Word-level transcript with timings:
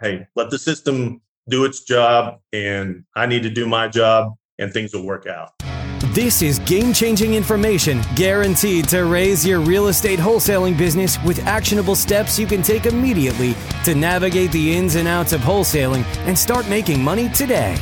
hey, 0.00 0.26
let 0.34 0.50
the 0.50 0.58
system 0.58 1.20
do 1.48 1.64
its 1.64 1.82
job 1.82 2.40
and 2.52 3.04
I 3.14 3.26
need 3.26 3.42
to 3.42 3.50
do 3.50 3.66
my 3.66 3.88
job 3.88 4.34
and 4.58 4.72
things 4.72 4.92
will 4.92 5.04
work 5.04 5.26
out. 5.26 5.52
This 6.14 6.42
is 6.42 6.58
game 6.60 6.92
changing 6.92 7.34
information 7.34 8.00
guaranteed 8.16 8.88
to 8.88 9.04
raise 9.04 9.46
your 9.46 9.60
real 9.60 9.88
estate 9.88 10.18
wholesaling 10.18 10.76
business 10.76 11.22
with 11.22 11.38
actionable 11.46 11.94
steps 11.94 12.38
you 12.38 12.46
can 12.46 12.62
take 12.62 12.86
immediately 12.86 13.54
to 13.84 13.94
navigate 13.94 14.50
the 14.52 14.76
ins 14.76 14.96
and 14.96 15.06
outs 15.06 15.32
of 15.32 15.40
wholesaling 15.40 16.04
and 16.26 16.38
start 16.38 16.68
making 16.68 17.02
money 17.02 17.28
today. 17.28 17.76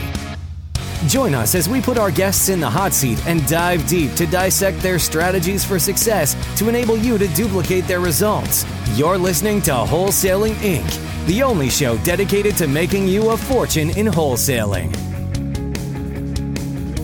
Join 1.06 1.34
us 1.34 1.54
as 1.54 1.68
we 1.68 1.80
put 1.80 1.98
our 1.98 2.10
guests 2.10 2.48
in 2.48 2.58
the 2.58 2.68
hot 2.68 2.92
seat 2.92 3.24
and 3.26 3.46
dive 3.46 3.86
deep 3.86 4.12
to 4.14 4.26
dissect 4.26 4.80
their 4.80 4.98
strategies 4.98 5.64
for 5.64 5.78
success 5.78 6.34
to 6.58 6.68
enable 6.68 6.96
you 6.96 7.18
to 7.18 7.28
duplicate 7.28 7.86
their 7.86 8.00
results. 8.00 8.64
You're 8.95 9.18
listening 9.18 9.60
to 9.62 9.72
Wholesaling 9.72 10.54
Inc., 10.54 11.27
the 11.27 11.42
only 11.42 11.68
show 11.68 11.98
dedicated 11.98 12.56
to 12.56 12.66
making 12.66 13.09
you 13.09 13.30
a 13.30 13.36
fortune 13.36 13.90
in 13.90 14.06
wholesaling. 14.06 14.95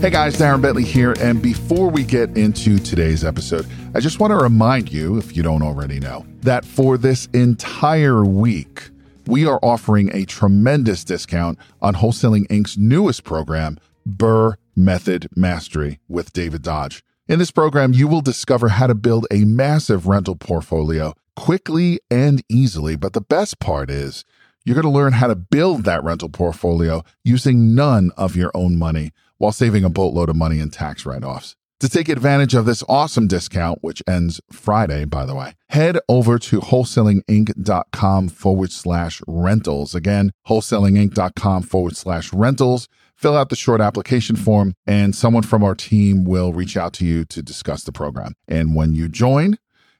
Hey 0.01 0.09
guys, 0.09 0.35
Darren 0.35 0.61
Bentley 0.61 0.83
here. 0.83 1.13
And 1.21 1.41
before 1.41 1.89
we 1.89 2.03
get 2.03 2.37
into 2.37 2.77
today's 2.77 3.23
episode, 3.23 3.65
I 3.95 4.01
just 4.01 4.19
want 4.19 4.31
to 4.31 4.37
remind 4.37 4.91
you, 4.91 5.17
if 5.17 5.37
you 5.37 5.43
don't 5.43 5.61
already 5.61 6.01
know, 6.01 6.25
that 6.41 6.65
for 6.65 6.97
this 6.97 7.27
entire 7.27 8.25
week, 8.25 8.89
we 9.25 9.45
are 9.45 9.59
offering 9.63 10.09
a 10.13 10.25
tremendous 10.25 11.03
discount 11.03 11.57
on 11.81 11.95
Wholesaling 11.95 12.47
Inc.'s 12.47 12.77
newest 12.77 13.23
program, 13.23 13.79
Burr 14.05 14.55
Method 14.75 15.29
Mastery 15.35 15.99
with 16.07 16.33
David 16.33 16.61
Dodge. 16.61 17.03
In 17.27 17.39
this 17.39 17.51
program, 17.51 17.93
you 17.93 18.07
will 18.07 18.21
discover 18.21 18.69
how 18.69 18.87
to 18.87 18.95
build 18.95 19.25
a 19.31 19.45
massive 19.45 20.07
rental 20.07 20.35
portfolio 20.35 21.13
quickly 21.35 21.99
and 22.11 22.43
easily. 22.49 22.95
But 22.95 23.13
the 23.13 23.21
best 23.21 23.59
part 23.59 23.89
is, 23.89 24.25
you're 24.65 24.75
going 24.75 24.83
to 24.83 24.89
learn 24.89 25.13
how 25.13 25.27
to 25.27 25.35
build 25.35 25.83
that 25.83 26.03
rental 26.03 26.29
portfolio 26.29 27.03
using 27.23 27.75
none 27.75 28.11
of 28.17 28.35
your 28.35 28.51
own 28.53 28.77
money 28.77 29.11
while 29.37 29.51
saving 29.51 29.83
a 29.83 29.89
boatload 29.89 30.29
of 30.29 30.35
money 30.35 30.59
in 30.59 30.69
tax 30.69 31.05
write 31.05 31.23
offs. 31.23 31.55
To 31.83 31.89
take 31.89 32.07
advantage 32.07 32.53
of 32.55 32.63
this 32.63 32.81
awesome 32.87 33.27
discount, 33.27 33.79
which 33.81 34.01
ends 34.07 34.39
Friday, 34.49 35.03
by 35.03 35.25
the 35.25 35.35
way, 35.35 35.55
head 35.67 35.99
over 36.07 36.39
to 36.39 36.61
wholesalinginc.com 36.61 38.29
forward 38.29 38.71
slash 38.71 39.21
rentals. 39.27 39.93
Again, 39.93 40.31
wholesalinginc.com 40.47 41.63
forward 41.63 41.97
slash 41.97 42.31
rentals. 42.31 42.87
Fill 43.17 43.35
out 43.35 43.49
the 43.49 43.57
short 43.57 43.81
application 43.81 44.37
form, 44.37 44.75
and 44.87 45.13
someone 45.13 45.43
from 45.43 45.61
our 45.61 45.75
team 45.75 46.23
will 46.23 46.53
reach 46.53 46.77
out 46.77 46.93
to 46.93 47.05
you 47.05 47.25
to 47.25 47.41
discuss 47.41 47.83
the 47.83 47.91
program. 47.91 48.35
And 48.47 48.77
when 48.77 48.95
you 48.95 49.09
join, 49.09 49.57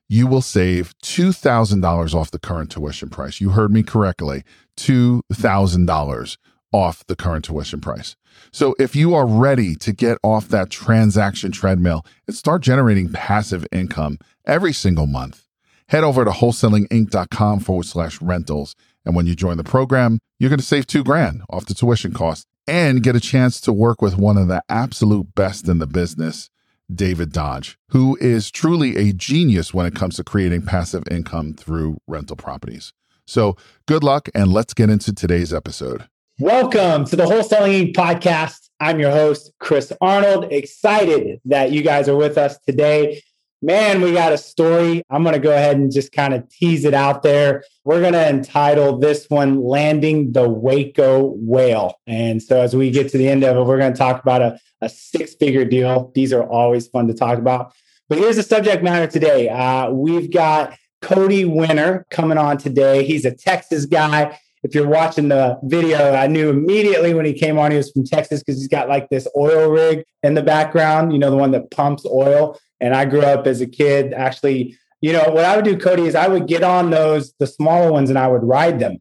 you 0.08 0.26
will 0.26 0.42
save 0.42 0.98
$2,000 1.00 2.14
off 2.14 2.32
the 2.32 2.40
current 2.40 2.72
tuition 2.72 3.10
price. 3.10 3.42
You 3.42 3.50
heard 3.50 3.74
me 3.74 3.84
correctly 3.84 4.44
$2,000 4.78 6.38
off 6.74 7.06
the 7.08 7.16
current 7.16 7.46
tuition 7.46 7.80
price. 7.80 8.16
So 8.52 8.76
if 8.80 8.96
you 8.96 9.14
are 9.14 9.26
ready 9.26 9.76
to 9.76 9.94
get 9.94 10.18
off 10.24 10.50
that 10.50 10.70
transaction 10.70 11.52
treadmill 11.52 12.06
and 12.28 12.36
start 12.36 12.62
generating 12.62 13.12
passive 13.12 13.66
income 13.72 14.18
every 14.46 14.74
single 14.74 15.08
month, 15.08 15.48
head 15.90 16.04
over 16.04 16.26
to 16.26 16.32
wholesalinginc.com 16.32 17.60
forward 17.60 17.86
slash 17.86 18.22
rentals. 18.22 18.76
And 19.06 19.16
when 19.16 19.26
you 19.26 19.36
join 19.36 19.58
the 19.58 19.64
program, 19.64 20.20
you're 20.40 20.50
going 20.50 20.60
to 20.60 20.66
save 20.66 20.88
two 20.88 21.04
grand 21.04 21.44
off 21.50 21.66
the 21.66 21.74
tuition 21.74 22.14
cost 22.14 22.48
and 22.68 23.04
get 23.04 23.16
a 23.16 23.20
chance 23.20 23.60
to 23.62 23.74
work 23.74 24.02
with 24.02 24.18
one 24.18 24.38
of 24.38 24.48
the 24.48 24.64
absolute 24.70 25.36
best 25.36 25.68
in 25.68 25.80
the 25.80 25.88
business, 25.88 26.50
David 26.94 27.32
Dodge, 27.32 27.78
who 27.90 28.18
is 28.22 28.50
truly 28.50 28.96
a 28.98 29.14
genius 29.14 29.74
when 29.74 29.86
it 29.86 29.96
comes 29.96 30.16
to 30.16 30.24
creating 30.24 30.64
passive 30.64 31.04
income 31.12 31.54
through 31.54 31.98
rental 32.08 32.36
properties. 32.36 32.94
So 33.26 33.56
good 33.86 34.04
luck 34.04 34.30
and 34.34 34.52
let's 34.52 34.74
get 34.74 34.90
into 34.90 35.14
today's 35.14 35.54
episode. 35.54 36.08
Welcome 36.40 37.06
to 37.06 37.16
the 37.16 37.26
Wholesaling 37.26 37.94
Inc. 37.94 37.94
podcast. 37.94 38.70
I'm 38.80 39.00
your 39.00 39.12
host, 39.12 39.54
Chris 39.60 39.94
Arnold. 40.02 40.52
Excited 40.52 41.40
that 41.46 41.72
you 41.72 41.84
guys 41.84 42.10
are 42.10 42.16
with 42.16 42.40
us 42.40 42.58
today. 42.68 43.22
Man, 43.62 44.02
we 44.02 44.14
got 44.14 44.34
a 44.34 44.38
story. 44.40 45.04
I'm 45.12 45.22
going 45.22 45.36
to 45.36 45.40
go 45.40 45.52
ahead 45.52 45.78
and 45.78 45.92
just 45.92 46.12
kind 46.12 46.34
of 46.34 46.50
tease 46.50 46.86
it 46.86 46.96
out 46.96 47.22
there. 47.22 47.64
We're 47.86 48.02
going 48.02 48.14
to 48.14 48.28
entitle 48.28 48.98
this 48.98 49.30
one 49.30 49.64
Landing 49.64 50.32
the 50.32 50.50
Waco 50.50 51.36
Whale. 51.38 52.00
And 52.08 52.42
so, 52.42 52.62
as 52.62 52.76
we 52.76 52.90
get 52.90 53.10
to 53.12 53.20
the 53.20 53.30
end 53.30 53.44
of 53.44 53.56
it, 53.56 53.64
we're 53.64 53.78
going 53.78 53.94
to 53.94 54.00
talk 54.00 54.20
about 54.20 54.42
a, 54.42 54.60
a 54.82 54.90
six 54.90 55.36
figure 55.36 55.66
deal. 55.66 56.12
These 56.16 56.34
are 56.34 56.44
always 56.44 56.88
fun 56.88 57.08
to 57.10 57.14
talk 57.14 57.38
about. 57.38 57.74
But 58.10 58.18
here's 58.18 58.38
the 58.38 58.44
subject 58.44 58.84
matter 58.84 59.06
today. 59.06 59.50
Uh, 59.50 59.92
we've 59.92 60.32
got 60.32 60.76
Cody 61.04 61.46
Winter 61.46 62.08
coming 62.10 62.40
on 62.40 62.58
today. 62.58 63.06
He's 63.06 63.24
a 63.24 63.32
Texas 63.36 63.86
guy 63.86 64.40
if 64.64 64.74
you're 64.74 64.88
watching 64.88 65.28
the 65.28 65.60
video, 65.64 66.14
I 66.14 66.28
knew 66.28 66.50
immediately 66.50 67.14
when 67.14 67.26
he 67.26 67.34
came 67.34 67.60
on, 67.60 67.72
he 67.72 67.78
was 67.78 67.92
from 67.92 68.06
Texas 68.06 68.42
because 68.42 68.60
he's 68.60 68.70
got 68.70 68.88
like 68.88 69.10
this 69.10 69.28
oil 69.36 69.70
rig 69.70 70.04
in 70.24 70.34
the 70.34 70.42
background, 70.42 71.12
you 71.12 71.20
know, 71.20 71.30
the 71.30 71.38
one 71.38 71.52
that 71.52 71.70
pumps 71.70 72.06
oil. 72.06 72.58
And 72.80 72.96
I 72.96 73.06
grew 73.06 73.22
up 73.22 73.46
as 73.46 73.62
a 73.62 73.68
kid 73.68 74.14
actually, 74.14 74.78
you 75.02 75.12
know, 75.12 75.26
what 75.28 75.44
I 75.44 75.58
would 75.58 75.66
do, 75.66 75.78
Cody, 75.78 76.04
is 76.04 76.16
I 76.16 76.30
would 76.30 76.48
get 76.48 76.64
on 76.64 76.90
those, 76.90 77.34
the 77.38 77.48
smaller 77.48 77.92
ones, 77.92 78.10
and 78.10 78.18
I 78.18 78.28
would 78.28 78.44
ride 78.44 78.80
them. 78.80 79.00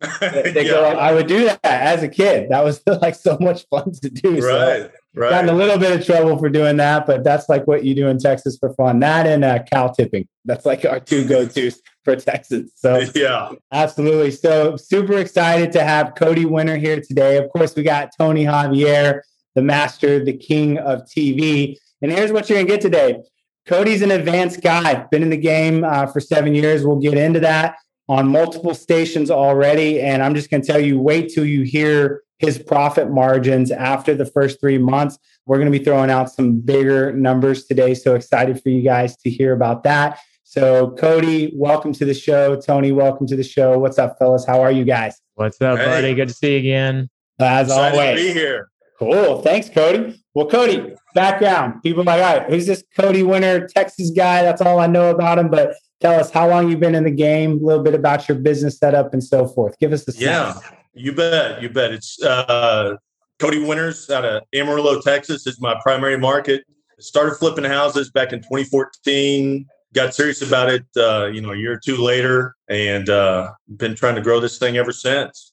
they 0.20 0.52
yeah. 0.54 0.62
go, 0.62 0.84
I 0.84 1.14
would 1.14 1.26
do 1.26 1.44
that 1.44 1.64
as 1.64 2.02
a 2.02 2.08
kid. 2.08 2.50
That 2.50 2.62
was 2.62 2.82
like 3.02 3.14
so 3.14 3.38
much 3.40 3.66
fun 3.70 3.92
to 4.02 4.10
do. 4.10 4.34
Right. 4.34 4.42
So 4.42 4.90
right. 5.18 5.30
Got 5.30 5.44
in 5.44 5.50
a 5.50 5.54
little 5.54 5.78
bit 5.78 5.98
of 5.98 6.06
trouble 6.06 6.38
for 6.38 6.48
doing 6.48 6.76
that, 6.78 7.06
but 7.06 7.24
that's 7.24 7.48
like 7.48 7.66
what 7.66 7.84
you 7.84 7.94
do 7.94 8.08
in 8.08 8.18
Texas 8.18 8.56
for 8.58 8.72
fun. 8.74 9.00
That 9.00 9.26
and 9.26 9.44
uh, 9.44 9.62
cow 9.64 9.88
tipping. 9.88 10.28
That's 10.44 10.64
like 10.64 10.84
our 10.84 11.00
two 11.00 11.26
go 11.26 11.46
tos 11.46 11.80
for 12.04 12.16
Texas. 12.16 12.70
So 12.76 13.04
yeah, 13.14 13.50
absolutely. 13.72 14.30
So 14.30 14.76
super 14.76 15.18
excited 15.18 15.72
to 15.72 15.84
have 15.84 16.14
Cody 16.14 16.44
Winter 16.44 16.76
here 16.76 17.00
today. 17.00 17.36
Of 17.36 17.50
course, 17.50 17.74
we 17.74 17.82
got 17.82 18.10
Tony 18.18 18.44
Javier, 18.44 19.20
the 19.54 19.62
master, 19.62 20.24
the 20.24 20.36
king 20.36 20.78
of 20.78 21.02
TV. 21.02 21.76
And 22.00 22.12
here's 22.12 22.32
what 22.32 22.48
you're 22.48 22.58
gonna 22.58 22.68
get 22.68 22.80
today. 22.80 23.18
Cody's 23.66 24.00
an 24.00 24.10
advanced 24.10 24.62
guy, 24.62 25.06
been 25.10 25.22
in 25.22 25.28
the 25.28 25.36
game 25.36 25.84
uh, 25.84 26.06
for 26.06 26.20
seven 26.20 26.54
years. 26.54 26.86
We'll 26.86 27.00
get 27.00 27.18
into 27.18 27.40
that 27.40 27.76
on 28.08 28.26
multiple 28.28 28.74
stations 28.74 29.30
already. 29.30 30.00
And 30.00 30.22
I'm 30.22 30.34
just 30.34 30.50
going 30.50 30.62
to 30.62 30.66
tell 30.66 30.80
you 30.80 30.98
wait 30.98 31.28
till 31.28 31.44
you 31.44 31.62
hear 31.62 32.22
his 32.38 32.58
profit 32.58 33.10
margins 33.10 33.70
after 33.70 34.14
the 34.14 34.26
first 34.26 34.60
three 34.60 34.78
months. 34.78 35.18
We're 35.46 35.56
going 35.56 35.70
to 35.70 35.76
be 35.76 35.84
throwing 35.84 36.10
out 36.10 36.30
some 36.30 36.60
bigger 36.60 37.12
numbers 37.12 37.64
today. 37.64 37.94
So 37.94 38.14
excited 38.14 38.62
for 38.62 38.68
you 38.68 38.82
guys 38.82 39.16
to 39.18 39.30
hear 39.30 39.52
about 39.52 39.82
that. 39.84 40.18
So, 40.44 40.92
Cody, 40.92 41.52
welcome 41.54 41.92
to 41.94 42.04
the 42.04 42.14
show. 42.14 42.58
Tony, 42.58 42.92
welcome 42.92 43.26
to 43.26 43.36
the 43.36 43.44
show. 43.44 43.78
What's 43.78 43.98
up, 43.98 44.18
fellas? 44.18 44.46
How 44.46 44.62
are 44.62 44.72
you 44.72 44.84
guys? 44.84 45.20
What's 45.34 45.60
up, 45.60 45.78
hey. 45.78 45.84
buddy? 45.84 46.14
Good 46.14 46.28
to 46.28 46.34
see 46.34 46.52
you 46.52 46.58
again. 46.58 47.10
As 47.38 47.68
Excited 47.68 47.98
always. 47.98 48.20
To 48.20 48.26
be 48.28 48.32
here. 48.32 48.70
Cool. 48.98 49.42
Thanks, 49.42 49.68
Cody. 49.68 50.22
Well, 50.34 50.46
Cody, 50.46 50.94
background. 51.14 51.82
People 51.82 52.02
are 52.02 52.04
like, 52.04 52.22
all 52.22 52.38
right, 52.38 52.50
who's 52.50 52.66
this 52.66 52.82
Cody 52.96 53.22
Winter, 53.22 53.66
Texas 53.66 54.10
guy? 54.10 54.42
That's 54.42 54.62
all 54.62 54.78
I 54.78 54.86
know 54.86 55.10
about 55.10 55.38
him. 55.38 55.48
But 55.48 55.74
tell 56.00 56.18
us 56.18 56.30
how 56.30 56.48
long 56.48 56.70
you've 56.70 56.80
been 56.80 56.94
in 56.94 57.04
the 57.04 57.10
game, 57.10 57.62
a 57.62 57.66
little 57.66 57.82
bit 57.82 57.94
about 57.94 58.28
your 58.28 58.38
business 58.38 58.78
setup 58.78 59.12
and 59.12 59.22
so 59.22 59.46
forth. 59.46 59.78
Give 59.78 59.92
us 59.92 60.04
the 60.04 60.14
Yeah, 60.16 60.54
you 60.98 61.12
bet. 61.12 61.62
You 61.62 61.68
bet. 61.68 61.92
It's 61.92 62.22
uh, 62.22 62.96
Cody 63.38 63.64
Winters 63.64 64.10
out 64.10 64.24
of 64.24 64.42
Amarillo, 64.54 65.00
Texas 65.00 65.46
is 65.46 65.60
my 65.60 65.78
primary 65.82 66.18
market. 66.18 66.64
Started 66.98 67.36
flipping 67.36 67.64
houses 67.64 68.10
back 68.10 68.32
in 68.32 68.40
2014 68.40 69.66
got 69.94 70.14
serious 70.14 70.42
about 70.42 70.68
it, 70.68 70.84
uh, 70.96 71.26
you 71.26 71.40
know, 71.40 71.52
a 71.52 71.56
year 71.56 71.72
or 71.72 71.80
two 71.82 71.96
later, 71.96 72.54
and 72.68 73.08
uh, 73.08 73.50
been 73.76 73.94
trying 73.94 74.14
to 74.14 74.20
grow 74.20 74.40
this 74.40 74.58
thing 74.58 74.76
ever 74.76 74.92
since. 74.92 75.52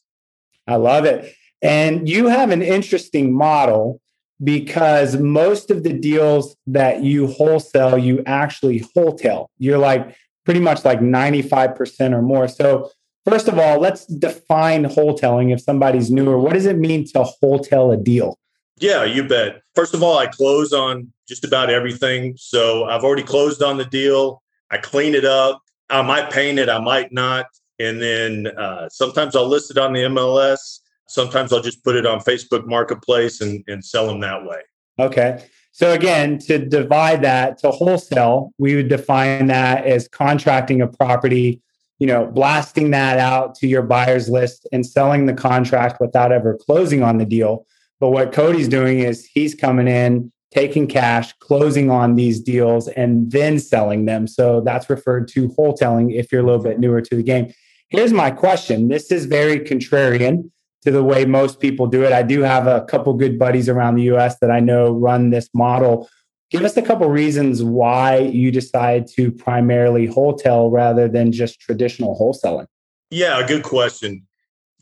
I 0.68 0.76
love 0.76 1.06
it. 1.06 1.34
And 1.62 2.08
you 2.08 2.28
have 2.28 2.52
an 2.52 2.62
interesting 2.62 3.34
model 3.34 4.02
because 4.44 5.18
most 5.18 5.72
of 5.72 5.84
the 5.84 5.94
deals 5.94 6.56
that 6.68 7.04
you 7.04 7.28
wholesale, 7.28 7.98
you 7.98 8.22
actually 8.26 8.84
wholetail. 8.94 9.50
You're 9.58 9.78
like 9.78 10.16
pretty 10.44 10.60
much 10.60 10.84
like 10.84 11.00
95% 11.00 12.14
or 12.14 12.22
more. 12.22 12.48
So, 12.48 12.92
first 13.26 13.48
of 13.48 13.60
all, 13.60 13.80
let's 13.80 14.06
define 14.06 14.86
wholetailing 14.86 15.54
if 15.54 15.62
somebody's 15.62 16.12
newer. 16.12 16.40
What 16.40 16.54
does 16.54 16.66
it 16.66 16.78
mean 16.78 17.06
to 17.10 17.24
wholetail 17.24 17.92
a 17.92 17.98
deal? 17.98 18.40
Yeah, 18.78 19.04
you 19.04 19.28
bet. 19.28 19.62
First 19.74 19.94
of 19.94 20.04
all, 20.04 20.18
I 20.18 20.28
close 20.28 20.74
on 20.74 21.12
just 21.28 21.44
about 21.46 21.70
everything. 21.70 22.36
So 22.38 22.86
I've 22.86 23.04
already 23.04 23.24
closed 23.24 23.64
on 23.64 23.78
the 23.78 23.86
deal. 23.86 24.42
I 24.70 24.78
clean 24.78 25.16
it 25.16 25.26
up. 25.26 25.62
I 25.90 26.02
might 26.02 26.32
paint 26.32 26.60
it, 26.60 26.70
I 26.70 26.80
might 26.80 27.12
not. 27.12 27.46
And 27.80 28.02
then 28.02 28.48
uh, 28.58 28.90
sometimes 28.90 29.36
I'll 29.36 29.48
list 29.48 29.72
it 29.72 29.78
on 29.78 29.94
the 29.94 30.02
MLS. 30.02 30.80
Sometimes 31.08 31.54
I'll 31.54 31.62
just 31.62 31.84
put 31.84 31.96
it 31.96 32.06
on 32.06 32.20
Facebook 32.20 32.66
Marketplace 32.66 33.42
and, 33.42 33.64
and 33.68 33.84
sell 33.84 34.08
them 34.08 34.20
that 34.22 34.44
way. 34.44 34.62
Okay. 34.98 35.46
So 35.72 35.92
again, 35.92 36.40
to 36.40 36.58
divide 36.58 37.22
that 37.24 37.58
to 37.60 37.72
wholesale, 37.72 38.54
we 38.58 38.76
would 38.76 38.88
define 38.88 39.48
that 39.48 39.86
as 39.86 40.08
contracting 40.08 40.82
a 40.82 40.88
property, 40.88 41.62
you 42.00 42.08
know, 42.08 42.26
blasting 42.26 42.92
that 42.92 43.20
out 43.20 43.56
to 43.56 43.68
your 43.68 43.82
buyer's 43.82 44.30
list 44.30 44.68
and 44.72 44.86
selling 44.86 45.26
the 45.26 45.34
contract 45.34 46.00
without 46.00 46.32
ever 46.32 46.58
closing 46.58 47.04
on 47.04 47.18
the 47.18 47.26
deal. 47.26 47.66
But 48.00 48.10
what 48.10 48.34
Cody's 48.34 48.68
doing 48.68 49.00
is 49.00 49.26
he's 49.26 49.56
coming 49.56 49.88
in, 49.88 50.32
taking 50.52 50.88
cash, 50.88 51.34
closing 51.40 51.90
on 51.90 52.16
these 52.16 52.40
deals, 52.42 52.88
and 52.90 53.32
then 53.32 53.60
selling 53.60 54.06
them. 54.06 54.28
So 54.28 54.62
that's 54.62 54.90
referred 54.90 55.28
to 55.30 55.50
wholetailing 55.50 56.14
if 56.14 56.32
you're 56.32 56.42
a 56.42 56.46
little 56.46 56.64
bit 56.64 56.80
newer 56.80 57.02
to 57.02 57.16
the 57.16 57.24
game. 57.24 57.54
here's 57.90 58.12
my 58.12 58.32
question. 58.32 58.90
This 58.90 59.12
is 59.12 59.26
very 59.26 59.60
contrarian 59.60 60.50
to 60.84 60.92
the 60.92 61.04
way 61.04 61.26
most 61.26 61.60
people 61.60 61.88
do 61.88 62.04
it. 62.04 62.12
I 62.12 62.24
do 62.24 62.42
have 62.42 62.68
a 62.68 62.82
couple 62.86 63.14
good 63.14 63.40
buddies 63.40 63.70
around 63.70 63.96
the 63.96 64.04
US 64.14 64.38
that 64.40 64.52
I 64.52 64.60
know 64.60 64.92
run 64.92 65.30
this 65.30 65.50
model. 65.54 66.10
Give 66.52 66.64
us 66.64 66.78
a 66.78 66.82
couple 66.82 67.10
reasons 67.10 67.64
why 67.64 68.18
you 68.18 68.52
decide 68.52 69.08
to 69.16 69.32
primarily 69.32 70.06
wholetail 70.06 70.70
rather 70.70 71.08
than 71.08 71.32
just 71.32 71.60
traditional 71.60 72.18
wholesaling. 72.18 72.68
Yeah, 73.10 73.40
a 73.40 73.48
good 73.48 73.64
question. 73.64 74.28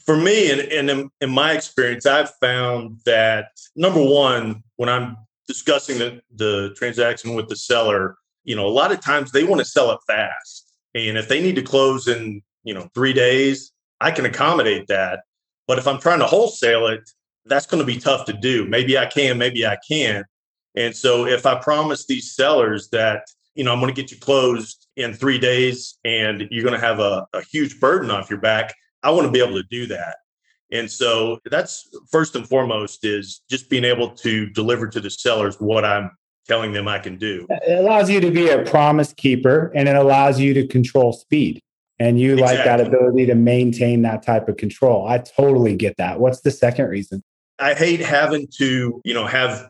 For 0.06 0.18
me, 0.18 0.52
and, 0.52 0.62
and 0.62 0.90
in, 0.90 1.10
in 1.22 1.30
my 1.30 1.54
experience, 1.54 2.06
I've 2.06 2.32
found 2.42 3.00
that 3.06 3.48
number 3.76 4.04
one, 4.04 4.64
when 4.76 4.90
I'm 4.90 5.16
discussing 5.48 6.00
the, 6.00 6.22
the 6.36 6.74
transaction 6.76 7.36
with 7.36 7.48
the 7.48 7.56
seller, 7.56 8.18
you 8.44 8.56
know, 8.56 8.66
a 8.66 8.70
lot 8.70 8.92
of 8.92 9.00
times 9.00 9.32
they 9.32 9.46
want 9.46 9.60
to 9.60 9.66
sell 9.66 9.92
it 9.92 10.00
fast. 10.06 10.70
And 10.94 11.18
if 11.18 11.30
they 11.30 11.42
need 11.42 11.56
to 11.56 11.62
close 11.62 12.08
in, 12.08 12.42
you 12.64 12.74
know, 12.74 12.90
three 12.94 13.14
days, 13.14 13.72
I 14.02 14.12
can 14.12 14.26
accommodate 14.26 14.88
that. 14.88 15.22
But 15.68 15.80
if 15.80 15.88
I'm 15.88 16.00
trying 16.00 16.20
to 16.20 16.26
wholesale 16.26 16.88
it, 16.88 17.10
that's 17.46 17.66
going 17.66 17.80
to 17.80 17.88
be 17.88 18.00
tough 18.00 18.26
to 18.26 18.34
do. 18.34 18.66
Maybe 18.66 18.98
I 18.98 19.06
can, 19.06 19.38
maybe 19.38 19.66
I 19.66 19.78
can't. 19.88 20.26
And 20.76 20.96
so 20.96 21.26
if 21.26 21.46
I 21.46 21.56
promise 21.56 22.06
these 22.06 22.36
sellers 22.36 22.90
that, 22.90 23.26
you 23.56 23.64
know, 23.64 23.72
I'm 23.72 23.80
going 23.80 23.94
to 23.94 24.02
get 24.02 24.12
you 24.12 24.18
closed 24.18 24.88
in 24.96 25.14
three 25.14 25.38
days 25.38 25.98
and 26.04 26.48
you're 26.50 26.64
going 26.64 26.80
to 26.80 26.86
have 26.86 27.00
a, 27.00 27.28
a 27.34 27.44
huge 27.44 27.80
burden 27.80 28.10
off 28.10 28.30
your 28.30 28.40
back, 28.40 28.74
I 29.04 29.12
want 29.12 29.26
to 29.26 29.32
be 29.32 29.40
able 29.40 29.62
to 29.62 29.68
do 29.70 29.86
that. 29.88 30.18
And 30.72 30.90
so 30.90 31.40
that's 31.46 31.88
first 32.12 32.36
and 32.36 32.48
foremost 32.48 33.06
is 33.06 33.42
just 33.50 33.70
being 33.70 33.84
able 33.84 34.10
to 34.10 34.50
deliver 34.50 34.88
to 34.88 35.00
the 35.00 35.10
sellers 35.10 35.56
what 35.58 35.86
I'm 35.86 36.10
telling 36.48 36.74
them 36.74 36.88
I 36.88 36.98
can 37.00 37.18
do. 37.18 37.46
It 37.50 37.80
allows 37.80 38.10
you 38.10 38.20
to 38.20 38.32
be 38.32 38.50
a 38.50 38.64
promise 38.64 39.14
keeper 39.14 39.72
and 39.76 39.88
it 39.88 39.96
allows 39.96 40.40
you 40.40 40.54
to 40.56 40.68
control 40.68 41.14
speed. 41.14 41.62
And 42.00 42.20
you 42.20 42.34
exactly. 42.34 42.58
like 42.58 42.66
that 42.66 42.82
ability 42.82 43.28
to 43.28 43.36
maintain 43.36 44.02
that 44.02 44.24
type 44.24 44.50
of 44.50 44.58
control. 44.58 45.08
I 45.08 45.20
totally 45.20 45.76
get 45.76 45.96
that. 45.98 46.20
What's 46.20 46.42
the 46.42 46.52
second 46.52 46.88
reason? 46.88 47.24
I 47.60 47.76
hate 47.76 48.00
having 48.00 48.48
to, 48.58 49.00
you 49.06 49.14
know, 49.14 49.28
have 49.28 49.70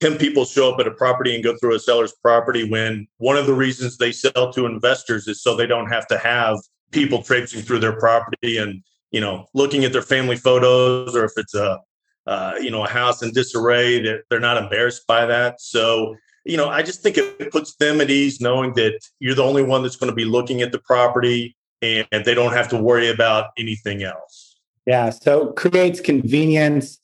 10 0.00 0.18
people 0.18 0.44
show 0.44 0.72
up 0.72 0.80
at 0.80 0.86
a 0.86 0.90
property 0.90 1.34
and 1.34 1.42
go 1.42 1.56
through 1.56 1.74
a 1.74 1.78
seller's 1.78 2.12
property 2.12 2.68
when 2.68 3.06
one 3.18 3.36
of 3.36 3.46
the 3.46 3.54
reasons 3.54 3.96
they 3.96 4.12
sell 4.12 4.52
to 4.52 4.66
investors 4.66 5.26
is 5.26 5.42
so 5.42 5.56
they 5.56 5.66
don't 5.66 5.88
have 5.88 6.06
to 6.06 6.18
have 6.18 6.58
people 6.90 7.22
traipsing 7.22 7.62
through 7.62 7.78
their 7.78 7.98
property 7.98 8.58
and 8.58 8.82
you 9.10 9.20
know 9.20 9.46
looking 9.54 9.84
at 9.84 9.92
their 9.92 10.02
family 10.02 10.36
photos 10.36 11.16
or 11.16 11.24
if 11.24 11.32
it's 11.36 11.54
a 11.54 11.80
uh, 12.26 12.54
you 12.60 12.70
know 12.70 12.84
a 12.84 12.88
house 12.88 13.22
in 13.22 13.32
disarray 13.32 14.02
they're, 14.02 14.22
they're 14.28 14.40
not 14.40 14.56
embarrassed 14.62 15.06
by 15.06 15.24
that. 15.26 15.60
So 15.60 16.14
you 16.44 16.56
know 16.56 16.68
i 16.68 16.80
just 16.82 17.02
think 17.02 17.18
it 17.18 17.50
puts 17.50 17.74
them 17.76 18.00
at 18.00 18.10
ease 18.10 18.40
knowing 18.40 18.72
that 18.74 19.00
you're 19.18 19.34
the 19.34 19.42
only 19.42 19.64
one 19.64 19.82
that's 19.82 19.96
going 19.96 20.10
to 20.10 20.14
be 20.14 20.24
looking 20.24 20.62
at 20.62 20.72
the 20.72 20.78
property 20.78 21.56
and 21.82 22.06
they 22.24 22.34
don't 22.34 22.52
have 22.52 22.68
to 22.68 22.76
worry 22.76 23.08
about 23.10 23.50
anything 23.58 24.02
else. 24.02 24.56
Yeah 24.86 25.10
so 25.10 25.52
creates 25.52 26.00
convenience 26.00 26.98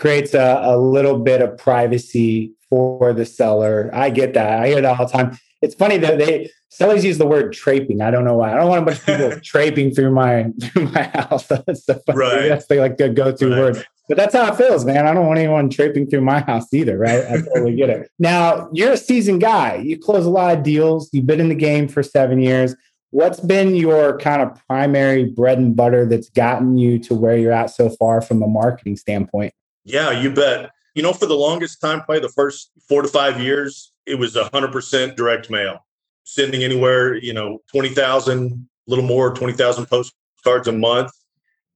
creates 0.00 0.32
a, 0.32 0.60
a 0.64 0.78
little 0.78 1.18
bit 1.18 1.42
of 1.42 1.58
privacy 1.58 2.52
for 2.70 3.12
the 3.12 3.26
seller. 3.26 3.90
I 3.92 4.08
get 4.08 4.32
that. 4.34 4.62
I 4.62 4.68
hear 4.68 4.80
that 4.80 4.98
all 4.98 5.06
the 5.06 5.12
time. 5.12 5.38
It's 5.60 5.74
funny 5.74 5.98
that 5.98 6.18
they 6.18 6.50
sellers 6.70 7.04
use 7.04 7.18
the 7.18 7.26
word 7.26 7.52
traiping. 7.52 8.00
I 8.00 8.10
don't 8.10 8.24
know 8.24 8.36
why. 8.36 8.52
I 8.52 8.56
don't 8.56 8.68
want 8.68 8.82
a 8.82 8.86
bunch 8.86 8.98
of 8.98 9.04
people 9.04 9.40
traiping 9.44 9.94
through 9.94 10.12
my 10.12 10.46
through 10.62 10.88
my 10.88 11.02
house. 11.02 11.46
That's 11.48 11.84
so 11.84 12.00
right. 12.14 12.48
That's 12.48 12.66
the, 12.66 12.76
like 12.76 12.96
the 12.96 13.10
go-to 13.10 13.50
right. 13.50 13.58
word. 13.58 13.86
But 14.08 14.16
that's 14.16 14.34
how 14.34 14.52
it 14.52 14.56
feels, 14.56 14.84
man. 14.84 15.06
I 15.06 15.14
don't 15.14 15.28
want 15.28 15.38
anyone 15.38 15.70
traiping 15.70 16.10
through 16.10 16.22
my 16.22 16.40
house 16.40 16.74
either, 16.74 16.98
right? 16.98 17.24
I 17.26 17.42
totally 17.42 17.76
get 17.76 17.90
it. 17.90 18.10
Now, 18.18 18.68
you're 18.72 18.90
a 18.90 18.96
seasoned 18.96 19.40
guy. 19.40 19.76
You 19.76 20.00
close 20.00 20.26
a 20.26 20.30
lot 20.30 20.58
of 20.58 20.64
deals. 20.64 21.08
You've 21.12 21.28
been 21.28 21.38
in 21.38 21.48
the 21.48 21.54
game 21.54 21.86
for 21.86 22.02
seven 22.02 22.40
years. 22.40 22.74
What's 23.10 23.38
been 23.38 23.76
your 23.76 24.18
kind 24.18 24.42
of 24.42 24.60
primary 24.66 25.26
bread 25.26 25.58
and 25.58 25.76
butter 25.76 26.06
that's 26.06 26.28
gotten 26.30 26.76
you 26.76 26.98
to 27.00 27.14
where 27.14 27.36
you're 27.36 27.52
at 27.52 27.70
so 27.70 27.88
far 27.88 28.20
from 28.20 28.42
a 28.42 28.48
marketing 28.48 28.96
standpoint? 28.96 29.54
Yeah, 29.84 30.10
you 30.10 30.30
bet. 30.30 30.70
You 30.94 31.02
know, 31.02 31.12
for 31.12 31.26
the 31.26 31.36
longest 31.36 31.80
time, 31.80 31.98
probably 32.00 32.20
the 32.20 32.28
first 32.30 32.70
four 32.88 33.02
to 33.02 33.08
five 33.08 33.40
years, 33.40 33.92
it 34.06 34.16
was 34.16 34.34
100% 34.34 35.16
direct 35.16 35.50
mail, 35.50 35.86
sending 36.24 36.62
anywhere, 36.62 37.14
you 37.14 37.32
know, 37.32 37.60
20,000, 37.70 38.52
a 38.52 38.90
little 38.90 39.04
more, 39.04 39.32
20,000 39.32 39.86
postcards 39.86 40.68
a 40.68 40.72
month. 40.72 41.12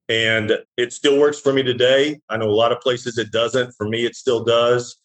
And 0.09 0.59
it 0.77 0.93
still 0.93 1.19
works 1.19 1.41
for 1.41 1.53
me 1.53 1.63
today. 1.63 2.21
I 2.29 2.37
know 2.37 2.49
a 2.49 2.53
lot 2.53 2.73
of 2.73 2.81
places 2.81 3.17
it 3.17 3.31
doesn't. 3.31 3.73
For 3.73 3.89
me, 3.89 4.05
it 4.05 4.17
still 4.17 4.45
does. 4.45 4.97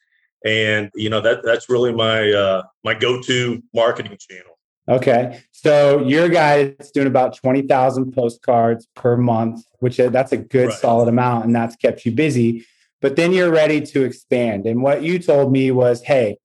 And, 0.43 0.89
you 0.95 1.09
know, 1.09 1.21
that 1.21 1.41
that's 1.43 1.69
really 1.69 1.93
my 1.93 2.31
uh, 2.31 2.63
my 2.83 2.93
go-to 2.93 3.61
marketing 3.73 4.17
channel. 4.19 4.57
Okay. 4.89 5.41
So 5.51 6.01
your 6.01 6.29
guy 6.29 6.75
is 6.79 6.91
doing 6.91 7.07
about 7.07 7.37
20,000 7.37 8.11
postcards 8.11 8.87
per 8.95 9.15
month, 9.15 9.63
which 9.79 9.99
uh, 9.99 10.09
that's 10.09 10.31
a 10.31 10.37
good 10.37 10.69
right. 10.69 10.77
solid 10.77 11.07
amount. 11.07 11.45
And 11.45 11.55
that's 11.55 11.75
kept 11.75 12.05
you 12.05 12.11
busy 12.11 12.65
but 13.01 13.15
then 13.15 13.31
you're 13.31 13.51
ready 13.51 13.81
to 13.81 14.03
expand. 14.03 14.65
And 14.65 14.81
what 14.81 15.03
you 15.03 15.19
told 15.19 15.51
me 15.51 15.71
was, 15.71 16.01
hey, 16.01 16.37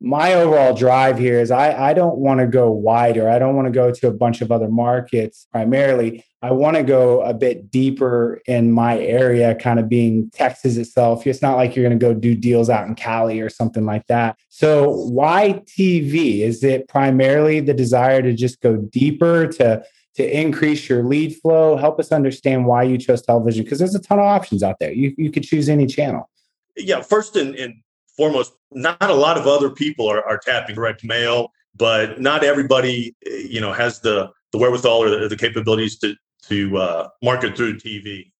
my 0.00 0.32
overall 0.32 0.74
drive 0.74 1.18
here 1.18 1.40
is 1.40 1.50
I, 1.50 1.90
I 1.90 1.92
don't 1.92 2.16
want 2.16 2.40
to 2.40 2.46
go 2.46 2.70
wider. 2.70 3.28
I 3.28 3.38
don't 3.38 3.54
want 3.54 3.66
to 3.66 3.72
go 3.72 3.92
to 3.92 4.08
a 4.08 4.12
bunch 4.12 4.40
of 4.40 4.50
other 4.50 4.68
markets 4.68 5.46
primarily. 5.52 6.24
I 6.40 6.52
want 6.52 6.76
to 6.78 6.82
go 6.82 7.20
a 7.20 7.34
bit 7.34 7.70
deeper 7.70 8.40
in 8.46 8.72
my 8.72 8.98
area, 8.98 9.54
kind 9.54 9.78
of 9.78 9.90
being 9.90 10.30
Texas 10.30 10.78
itself. 10.78 11.26
It's 11.26 11.42
not 11.42 11.56
like 11.56 11.76
you're 11.76 11.86
going 11.86 11.98
to 11.98 12.02
go 12.02 12.14
do 12.14 12.34
deals 12.34 12.70
out 12.70 12.88
in 12.88 12.94
Cali 12.94 13.40
or 13.40 13.50
something 13.50 13.84
like 13.84 14.06
that. 14.06 14.38
So, 14.48 14.90
why 14.90 15.62
TV? 15.66 16.40
Is 16.40 16.64
it 16.64 16.88
primarily 16.88 17.60
the 17.60 17.74
desire 17.74 18.22
to 18.22 18.32
just 18.32 18.62
go 18.62 18.76
deeper, 18.76 19.48
to 19.48 19.84
to 20.16 20.40
increase 20.40 20.88
your 20.88 21.02
lead 21.02 21.36
flow? 21.36 21.76
Help 21.76 21.98
us 22.00 22.12
understand 22.12 22.66
why 22.66 22.82
you 22.82 22.98
chose 22.98 23.22
television 23.22 23.64
because 23.64 23.78
there's 23.78 23.94
a 23.94 24.00
ton 24.00 24.18
of 24.18 24.24
options 24.26 24.62
out 24.62 24.76
there. 24.80 24.92
You, 24.92 25.14
you 25.16 25.30
could 25.30 25.44
choose 25.44 25.68
any 25.68 25.86
channel. 25.86 26.28
Yeah, 26.76 27.00
first 27.00 27.36
and, 27.36 27.54
and 27.56 27.74
foremost, 28.16 28.52
not 28.72 29.02
a 29.02 29.14
lot 29.14 29.36
of 29.36 29.46
other 29.46 29.70
people 29.70 30.08
are, 30.08 30.24
are 30.26 30.38
tapping 30.38 30.74
direct 30.74 31.04
mail, 31.04 31.50
but 31.76 32.20
not 32.20 32.44
everybody, 32.44 33.14
you 33.24 33.60
know, 33.60 33.72
has 33.72 34.00
the 34.00 34.30
the 34.52 34.58
wherewithal 34.58 35.04
or 35.04 35.10
the, 35.10 35.28
the 35.28 35.36
capabilities 35.36 35.98
to 35.98 36.14
to 36.48 36.76
uh, 36.76 37.08
market 37.22 37.56
through 37.56 37.76
TV. 37.78 38.30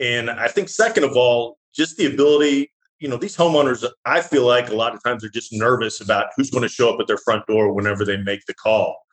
And 0.00 0.30
I 0.30 0.48
think 0.48 0.68
second 0.68 1.04
of 1.04 1.16
all, 1.16 1.58
just 1.74 1.96
the 1.96 2.06
ability, 2.06 2.72
you 2.98 3.08
know, 3.08 3.16
these 3.16 3.36
homeowners, 3.36 3.86
I 4.04 4.20
feel 4.20 4.46
like 4.46 4.70
a 4.70 4.74
lot 4.74 4.94
of 4.94 5.02
times 5.02 5.22
they're 5.22 5.30
just 5.30 5.52
nervous 5.52 6.00
about 6.00 6.28
who's 6.36 6.50
going 6.50 6.62
to 6.62 6.68
show 6.68 6.92
up 6.92 7.00
at 7.00 7.06
their 7.06 7.18
front 7.18 7.46
door 7.46 7.72
whenever 7.72 8.04
they 8.04 8.16
make 8.16 8.44
the 8.46 8.54
call. 8.54 9.03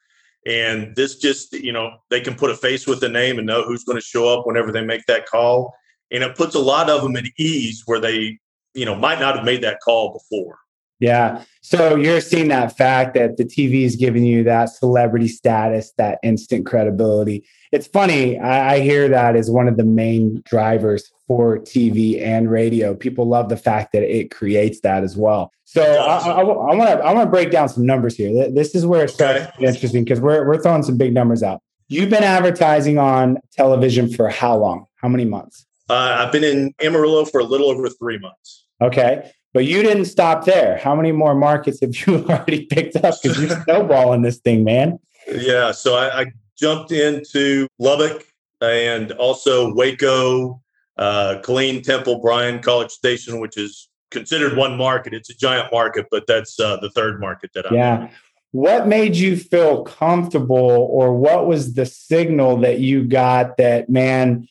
And 0.45 0.95
this 0.95 1.17
just, 1.17 1.53
you 1.53 1.71
know, 1.71 1.97
they 2.09 2.21
can 2.21 2.35
put 2.35 2.49
a 2.49 2.55
face 2.55 2.87
with 2.87 2.99
the 2.99 3.09
name 3.09 3.37
and 3.37 3.45
know 3.45 3.63
who's 3.63 3.83
going 3.83 3.97
to 3.97 4.03
show 4.03 4.27
up 4.27 4.47
whenever 4.47 4.71
they 4.71 4.83
make 4.83 5.05
that 5.05 5.27
call. 5.27 5.73
And 6.11 6.23
it 6.23 6.35
puts 6.35 6.55
a 6.55 6.59
lot 6.59 6.89
of 6.89 7.03
them 7.03 7.15
at 7.15 7.25
ease 7.37 7.83
where 7.85 7.99
they, 7.99 8.39
you 8.73 8.85
know, 8.85 8.95
might 8.95 9.19
not 9.19 9.35
have 9.35 9.45
made 9.45 9.63
that 9.63 9.79
call 9.81 10.13
before. 10.13 10.57
Yeah. 11.01 11.43
So 11.61 11.95
you're 11.95 12.21
seeing 12.21 12.47
that 12.49 12.77
fact 12.77 13.15
that 13.15 13.37
the 13.37 13.43
TV 13.43 13.83
is 13.83 13.95
giving 13.95 14.23
you 14.23 14.43
that 14.43 14.69
celebrity 14.69 15.27
status, 15.27 15.91
that 15.97 16.19
instant 16.23 16.65
credibility. 16.65 17.43
It's 17.71 17.87
funny. 17.87 18.39
I, 18.39 18.75
I 18.75 18.79
hear 18.79 19.09
that 19.09 19.35
as 19.35 19.49
one 19.49 19.67
of 19.67 19.77
the 19.77 19.83
main 19.83 20.41
drivers 20.45 21.11
for 21.27 21.57
TV 21.57 22.21
and 22.21 22.51
radio. 22.51 22.93
People 22.93 23.25
love 23.25 23.49
the 23.49 23.57
fact 23.57 23.93
that 23.93 24.03
it 24.03 24.31
creates 24.31 24.81
that 24.81 25.03
as 25.03 25.17
well. 25.17 25.51
So 25.65 25.81
I 25.81 26.43
want 26.43 26.89
to 26.89 27.03
I 27.03 27.13
want 27.13 27.27
to 27.27 27.31
break 27.31 27.49
down 27.49 27.69
some 27.69 27.85
numbers 27.85 28.15
here. 28.15 28.51
This 28.51 28.75
is 28.75 28.85
where 28.85 29.05
it 29.05 29.09
starts 29.09 29.45
okay. 29.45 29.65
interesting 29.65 30.03
because 30.03 30.19
we're 30.19 30.45
we're 30.45 30.61
throwing 30.61 30.83
some 30.83 30.97
big 30.97 31.13
numbers 31.13 31.41
out. 31.41 31.61
You've 31.87 32.09
been 32.09 32.23
advertising 32.23 32.97
on 32.97 33.37
television 33.53 34.11
for 34.11 34.29
how 34.29 34.57
long? 34.57 34.85
How 34.95 35.07
many 35.07 35.25
months? 35.25 35.65
Uh, 35.89 36.17
I've 36.19 36.31
been 36.31 36.43
in 36.43 36.73
Amarillo 36.81 37.25
for 37.25 37.39
a 37.39 37.43
little 37.43 37.69
over 37.69 37.89
three 37.89 38.19
months. 38.19 38.65
Okay. 38.81 39.31
But 39.53 39.65
you 39.65 39.83
didn't 39.83 40.05
stop 40.05 40.45
there. 40.45 40.77
How 40.77 40.95
many 40.95 41.11
more 41.11 41.35
markets 41.35 41.81
have 41.81 41.95
you 41.95 42.25
already 42.29 42.65
picked 42.65 42.95
up? 42.97 43.15
Because 43.21 43.39
you're 43.41 43.61
snowballing 43.63 44.21
this 44.21 44.37
thing, 44.37 44.63
man. 44.63 44.99
Yeah. 45.27 45.71
So 45.71 45.95
I, 45.95 46.21
I, 46.21 46.25
jumped 46.57 46.91
into 46.91 47.67
Lubbock 47.79 48.23
and 48.61 49.13
also 49.13 49.73
Waco, 49.73 50.61
uh, 50.97 51.39
Killeen, 51.41 51.81
Temple, 51.81 52.19
Bryan, 52.19 52.61
College 52.61 52.91
Station, 52.91 53.39
which 53.39 53.57
is 53.57 53.89
considered 54.11 54.55
one 54.55 54.77
market. 54.77 55.11
It's 55.13 55.31
a 55.31 55.33
giant 55.33 55.71
market, 55.71 56.05
but 56.11 56.27
that's 56.27 56.59
uh, 56.59 56.77
the 56.77 56.91
third 56.91 57.19
market 57.19 57.49
that 57.55 57.65
I'm 57.65 57.73
yeah. 57.73 58.01
In. 58.03 58.09
What 58.51 58.87
made 58.87 59.15
you 59.15 59.37
feel 59.37 59.83
comfortable, 59.83 60.57
or 60.91 61.15
what 61.15 61.47
was 61.47 61.73
the 61.73 61.85
signal 61.85 62.57
that 62.57 62.79
you 62.79 63.05
got 63.05 63.57
that, 63.57 63.89
man, 63.89 64.47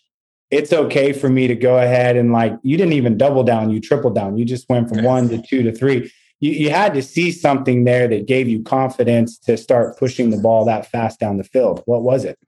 it's 0.50 0.72
okay 0.72 1.12
for 1.12 1.28
me 1.28 1.46
to 1.46 1.54
go 1.54 1.78
ahead 1.78 2.16
and 2.16 2.32
like 2.32 2.56
you 2.62 2.76
didn't 2.76 2.94
even 2.94 3.16
double 3.16 3.44
down, 3.44 3.70
you 3.70 3.80
triple 3.80 4.10
down. 4.10 4.36
You 4.36 4.44
just 4.44 4.68
went 4.68 4.88
from 4.88 5.04
one 5.04 5.28
to 5.28 5.40
two 5.40 5.62
to 5.62 5.72
three. 5.72 6.12
You, 6.40 6.52
you 6.52 6.70
had 6.70 6.94
to 6.94 7.02
see 7.02 7.30
something 7.30 7.84
there 7.84 8.08
that 8.08 8.26
gave 8.26 8.48
you 8.48 8.62
confidence 8.62 9.38
to 9.40 9.56
start 9.56 9.98
pushing 9.98 10.30
the 10.30 10.38
ball 10.38 10.64
that 10.64 10.86
fast 10.86 11.20
down 11.20 11.38
the 11.38 11.44
field. 11.44 11.82
What 11.86 12.02
was 12.02 12.24
it? 12.24 12.38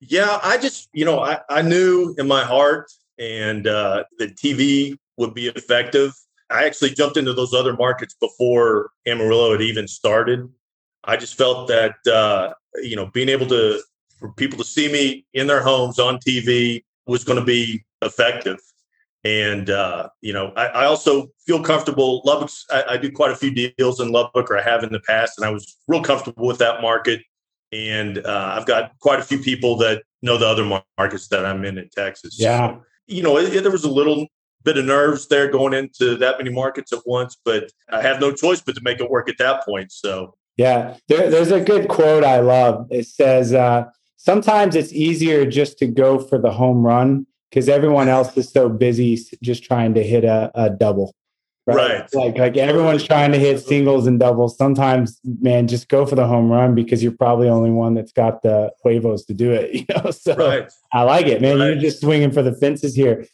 Yeah, 0.00 0.40
I 0.42 0.58
just, 0.58 0.88
you 0.92 1.04
know, 1.04 1.20
I, 1.20 1.40
I 1.48 1.62
knew 1.62 2.14
in 2.18 2.26
my 2.26 2.42
heart 2.42 2.90
and 3.18 3.66
uh, 3.66 4.04
that 4.18 4.36
TV 4.36 4.98
would 5.16 5.34
be 5.34 5.46
effective. 5.46 6.12
I 6.50 6.64
actually 6.64 6.90
jumped 6.90 7.16
into 7.16 7.32
those 7.32 7.54
other 7.54 7.74
markets 7.74 8.14
before 8.20 8.90
Amarillo 9.06 9.52
had 9.52 9.62
even 9.62 9.86
started. 9.86 10.48
I 11.04 11.16
just 11.16 11.36
felt 11.36 11.68
that, 11.68 11.94
uh, 12.06 12.54
you 12.82 12.96
know, 12.96 13.06
being 13.06 13.28
able 13.28 13.46
to 13.46 13.80
for 14.18 14.32
people 14.32 14.58
to 14.58 14.64
see 14.64 14.90
me 14.90 15.26
in 15.34 15.46
their 15.46 15.62
homes 15.62 15.98
on 15.98 16.18
TV 16.18 16.82
was 17.06 17.24
going 17.24 17.38
to 17.38 17.44
be 17.44 17.84
effective. 18.02 18.58
And 19.24 19.70
uh, 19.70 20.10
you 20.20 20.32
know, 20.32 20.52
I, 20.54 20.66
I, 20.66 20.84
also 20.84 21.28
feel 21.46 21.62
comfortable. 21.62 22.20
Lubbock's 22.26 22.66
I, 22.70 22.84
I, 22.90 22.96
do 22.98 23.10
quite 23.10 23.30
a 23.30 23.36
few 23.36 23.50
deals 23.50 23.98
in 23.98 24.12
Lubbock, 24.12 24.50
or 24.50 24.58
I 24.58 24.62
have 24.62 24.84
in 24.84 24.92
the 24.92 25.00
past, 25.00 25.38
and 25.38 25.46
I 25.46 25.50
was 25.50 25.78
real 25.88 26.02
comfortable 26.02 26.46
with 26.46 26.58
that 26.58 26.82
market. 26.82 27.22
And 27.72 28.18
uh, 28.18 28.54
I've 28.58 28.66
got 28.66 28.92
quite 29.00 29.20
a 29.20 29.22
few 29.22 29.38
people 29.38 29.76
that 29.78 30.02
know 30.20 30.36
the 30.36 30.46
other 30.46 30.82
markets 30.98 31.28
that 31.28 31.46
I'm 31.46 31.64
in 31.64 31.78
in 31.78 31.88
Texas. 31.88 32.36
Yeah, 32.38 32.68
so, 32.68 32.82
you 33.06 33.22
know, 33.22 33.38
it, 33.38 33.54
it, 33.54 33.62
there 33.62 33.72
was 33.72 33.84
a 33.84 33.90
little 33.90 34.26
bit 34.62 34.76
of 34.76 34.84
nerves 34.84 35.26
there 35.28 35.50
going 35.50 35.72
into 35.72 36.16
that 36.16 36.36
many 36.36 36.50
markets 36.50 36.92
at 36.92 37.00
once, 37.06 37.36
but 37.44 37.70
I 37.90 38.02
have 38.02 38.20
no 38.20 38.32
choice 38.32 38.60
but 38.60 38.74
to 38.74 38.82
make 38.82 39.00
it 39.00 39.10
work 39.10 39.30
at 39.30 39.38
that 39.38 39.64
point. 39.64 39.90
So 39.90 40.34
yeah, 40.56 40.96
there, 41.08 41.30
there's 41.30 41.50
a 41.50 41.60
good 41.60 41.88
quote 41.88 42.24
I 42.24 42.40
love. 42.40 42.86
It 42.90 43.06
says, 43.06 43.52
uh, 43.52 43.84
"Sometimes 44.24 44.74
it's 44.74 44.92
easier 44.92 45.44
just 45.46 45.78
to 45.78 45.86
go 45.86 46.18
for 46.18 46.38
the 46.38 46.52
home 46.52 46.84
run." 46.84 47.26
because 47.54 47.68
everyone 47.68 48.08
else 48.08 48.36
is 48.36 48.50
so 48.50 48.68
busy 48.68 49.16
just 49.40 49.62
trying 49.62 49.94
to 49.94 50.02
hit 50.02 50.24
a, 50.24 50.50
a 50.56 50.70
double. 50.70 51.14
Right? 51.66 51.76
right. 51.76 52.14
Like 52.14 52.36
like 52.36 52.56
everyone's 52.56 53.04
trying 53.04 53.30
to 53.30 53.38
hit 53.38 53.60
singles 53.60 54.08
and 54.08 54.18
doubles. 54.18 54.56
Sometimes, 54.58 55.20
man, 55.40 55.68
just 55.68 55.88
go 55.88 56.04
for 56.04 56.16
the 56.16 56.26
home 56.26 56.50
run 56.50 56.74
because 56.74 57.00
you're 57.00 57.12
probably 57.12 57.46
the 57.46 57.52
only 57.52 57.70
one 57.70 57.94
that's 57.94 58.12
got 58.12 58.42
the 58.42 58.72
huevos 58.82 59.24
to 59.26 59.34
do 59.34 59.52
it. 59.52 59.70
You 59.74 59.84
know, 59.94 60.10
so 60.10 60.34
right. 60.34 60.70
I 60.92 61.02
like 61.02 61.26
it, 61.26 61.40
man. 61.40 61.58
Right. 61.58 61.66
You're 61.66 61.76
just 61.76 62.00
swinging 62.00 62.32
for 62.32 62.42
the 62.42 62.54
fences 62.56 62.96
here. 62.96 63.24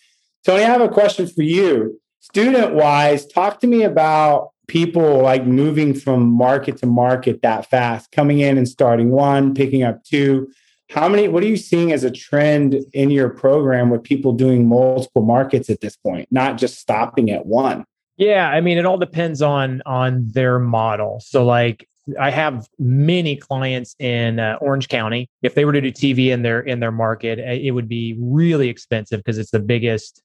Tony, 0.45 0.65
I 0.65 0.67
have 0.67 0.83
a 0.83 0.89
question 0.89 1.27
for 1.27 1.43
you. 1.43 1.99
Student 2.21 2.75
wise, 2.75 3.27
talk 3.27 3.61
to 3.61 3.67
me 3.67 3.85
about 3.85 4.51
people 4.69 5.23
like 5.23 5.47
moving 5.47 5.95
from 5.95 6.31
market 6.31 6.77
to 6.79 6.87
market 6.87 7.41
that 7.43 7.71
fast, 7.71 8.13
coming 8.13 8.41
in 8.41 8.59
and 8.59 8.69
starting 8.69 9.11
one, 9.11 9.55
picking 9.55 9.83
up 9.83 10.05
two 10.05 10.51
how 10.91 11.09
many 11.09 11.29
what 11.29 11.43
are 11.43 11.47
you 11.47 11.57
seeing 11.57 11.93
as 11.93 12.05
a 12.05 12.11
trend 12.11 12.85
in 12.93 13.11
your 13.11 13.29
program 13.29 13.91
with 13.91 14.03
people 14.03 14.33
doing 14.33 14.67
multiple 14.67 15.23
markets 15.23 15.71
at 15.71 15.81
this 15.81 15.97
point 15.97 16.29
not 16.31 16.59
just 16.59 16.79
stopping 16.79 17.31
at 17.31 17.47
one? 17.47 17.85
Yeah 18.17 18.49
i 18.49 18.61
mean 18.61 18.77
it 18.77 18.85
all 18.85 18.99
depends 18.99 19.41
on 19.41 19.83
on 19.87 20.29
their 20.29 20.59
model. 20.59 21.21
So 21.21 21.45
like 21.45 21.87
i 22.19 22.31
have 22.31 22.69
many 22.79 23.37
clients 23.37 23.95
in 23.99 24.41
uh, 24.41 24.59
orange 24.61 24.89
county. 24.89 25.29
If 25.43 25.55
they 25.55 25.65
were 25.65 25.73
to 25.73 25.81
do 25.81 25.93
tv 25.93 26.29
in 26.29 26.43
their 26.43 26.61
in 26.61 26.81
their 26.81 26.93
market 26.93 27.39
eh, 27.39 27.61
it 27.63 27.71
would 27.71 27.89
be 27.89 28.17
really 28.19 28.69
expensive 28.69 29.21
because 29.21 29.39
it's 29.39 29.53
the 29.53 29.61
biggest 29.61 30.23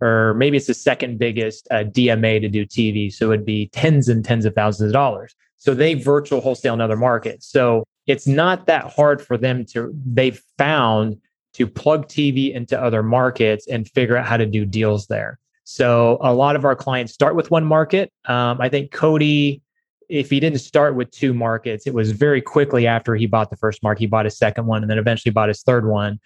or 0.00 0.34
maybe 0.34 0.56
it's 0.56 0.68
the 0.68 0.74
second 0.74 1.18
biggest 1.18 1.66
uh, 1.70 1.84
dma 1.84 2.40
to 2.40 2.48
do 2.48 2.66
tv 2.66 3.12
so 3.12 3.32
it'd 3.32 3.46
be 3.46 3.68
tens 3.68 4.08
and 4.08 4.24
tens 4.24 4.44
of 4.44 4.54
thousands 4.54 4.88
of 4.88 4.92
dollars. 4.92 5.34
So 5.60 5.74
they 5.74 5.94
virtual 5.94 6.40
wholesale 6.40 6.74
in 6.74 6.80
other 6.80 6.96
markets. 6.96 7.48
So 7.48 7.84
it's 8.08 8.26
not 8.26 8.66
that 8.66 8.90
hard 8.90 9.22
for 9.22 9.36
them 9.36 9.64
to 9.66 9.94
they've 10.04 10.42
found 10.56 11.20
to 11.52 11.66
plug 11.66 12.08
TV 12.08 12.52
into 12.52 12.80
other 12.80 13.02
markets 13.02 13.68
and 13.68 13.88
figure 13.90 14.16
out 14.16 14.26
how 14.26 14.36
to 14.36 14.46
do 14.46 14.64
deals 14.64 15.06
there. 15.06 15.38
So 15.64 16.18
a 16.22 16.32
lot 16.32 16.56
of 16.56 16.64
our 16.64 16.74
clients 16.74 17.12
start 17.12 17.36
with 17.36 17.50
one 17.50 17.64
market. 17.64 18.10
Um, 18.24 18.60
I 18.60 18.70
think 18.70 18.90
Cody, 18.90 19.60
if 20.08 20.30
he 20.30 20.40
didn't 20.40 20.60
start 20.60 20.94
with 20.94 21.10
two 21.10 21.34
markets, 21.34 21.86
it 21.86 21.92
was 21.92 22.10
very 22.12 22.40
quickly 22.40 22.86
after 22.86 23.14
he 23.14 23.26
bought 23.26 23.50
the 23.50 23.56
first 23.56 23.82
market, 23.82 24.00
he 24.00 24.06
bought 24.06 24.24
his 24.24 24.38
second 24.38 24.66
one, 24.66 24.82
and 24.82 24.90
then 24.90 24.98
eventually 24.98 25.30
bought 25.30 25.48
his 25.48 25.62
third 25.62 25.86
one. 25.86 26.18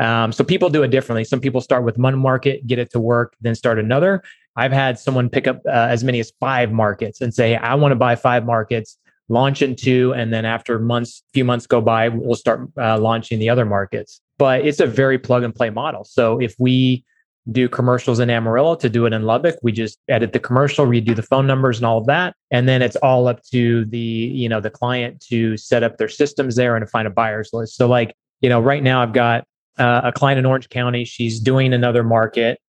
Um, 0.00 0.32
so 0.32 0.42
people 0.42 0.68
do 0.68 0.82
it 0.82 0.88
differently. 0.88 1.24
Some 1.24 1.40
people 1.40 1.60
start 1.60 1.84
with 1.84 1.98
one 1.98 2.18
market, 2.18 2.66
get 2.66 2.78
it 2.78 2.90
to 2.92 3.00
work, 3.00 3.36
then 3.40 3.54
start 3.54 3.78
another. 3.78 4.22
I've 4.56 4.72
had 4.72 4.98
someone 4.98 5.28
pick 5.28 5.46
up 5.46 5.60
uh, 5.66 5.70
as 5.70 6.02
many 6.02 6.18
as 6.18 6.32
five 6.40 6.72
markets 6.72 7.20
and 7.20 7.32
say, 7.32 7.56
I 7.56 7.74
want 7.76 7.92
to 7.92 7.96
buy 7.96 8.16
five 8.16 8.44
markets 8.44 8.98
launch 9.28 9.62
into, 9.62 10.12
and 10.14 10.32
then 10.32 10.44
after 10.44 10.78
months, 10.78 11.22
few 11.32 11.44
months 11.44 11.66
go 11.66 11.80
by, 11.80 12.08
we'll 12.08 12.36
start 12.36 12.68
uh, 12.78 12.98
launching 12.98 13.38
the 13.38 13.48
other 13.48 13.64
markets. 13.64 14.20
But 14.38 14.64
it's 14.64 14.80
a 14.80 14.86
very 14.86 15.18
plug 15.18 15.42
and 15.42 15.54
play 15.54 15.70
model. 15.70 16.04
So 16.04 16.40
if 16.40 16.54
we 16.58 17.04
do 17.50 17.68
commercials 17.68 18.20
in 18.20 18.30
Amarillo 18.30 18.74
to 18.76 18.88
do 18.88 19.06
it 19.06 19.12
in 19.12 19.22
Lubbock, 19.22 19.56
we 19.62 19.72
just 19.72 19.98
edit 20.08 20.32
the 20.32 20.38
commercial, 20.38 20.86
redo 20.86 21.16
the 21.16 21.22
phone 21.22 21.46
numbers 21.46 21.78
and 21.78 21.86
all 21.86 21.98
of 21.98 22.06
that, 22.06 22.34
and 22.50 22.68
then 22.68 22.82
it's 22.82 22.96
all 22.96 23.26
up 23.28 23.42
to 23.52 23.84
the 23.86 23.98
you 23.98 24.48
know 24.48 24.60
the 24.60 24.70
client 24.70 25.20
to 25.28 25.56
set 25.56 25.82
up 25.82 25.98
their 25.98 26.08
systems 26.08 26.56
there 26.56 26.76
and 26.76 26.88
find 26.90 27.06
a 27.06 27.10
buyers 27.10 27.50
list. 27.52 27.76
So 27.76 27.88
like 27.88 28.14
you 28.40 28.48
know 28.48 28.60
right 28.60 28.82
now 28.82 29.02
I've 29.02 29.12
got 29.12 29.44
uh, 29.78 30.02
a 30.04 30.12
client 30.12 30.38
in 30.38 30.46
Orange 30.46 30.68
County. 30.68 31.04
She's 31.04 31.40
doing 31.40 31.72
another 31.72 32.02
market. 32.02 32.60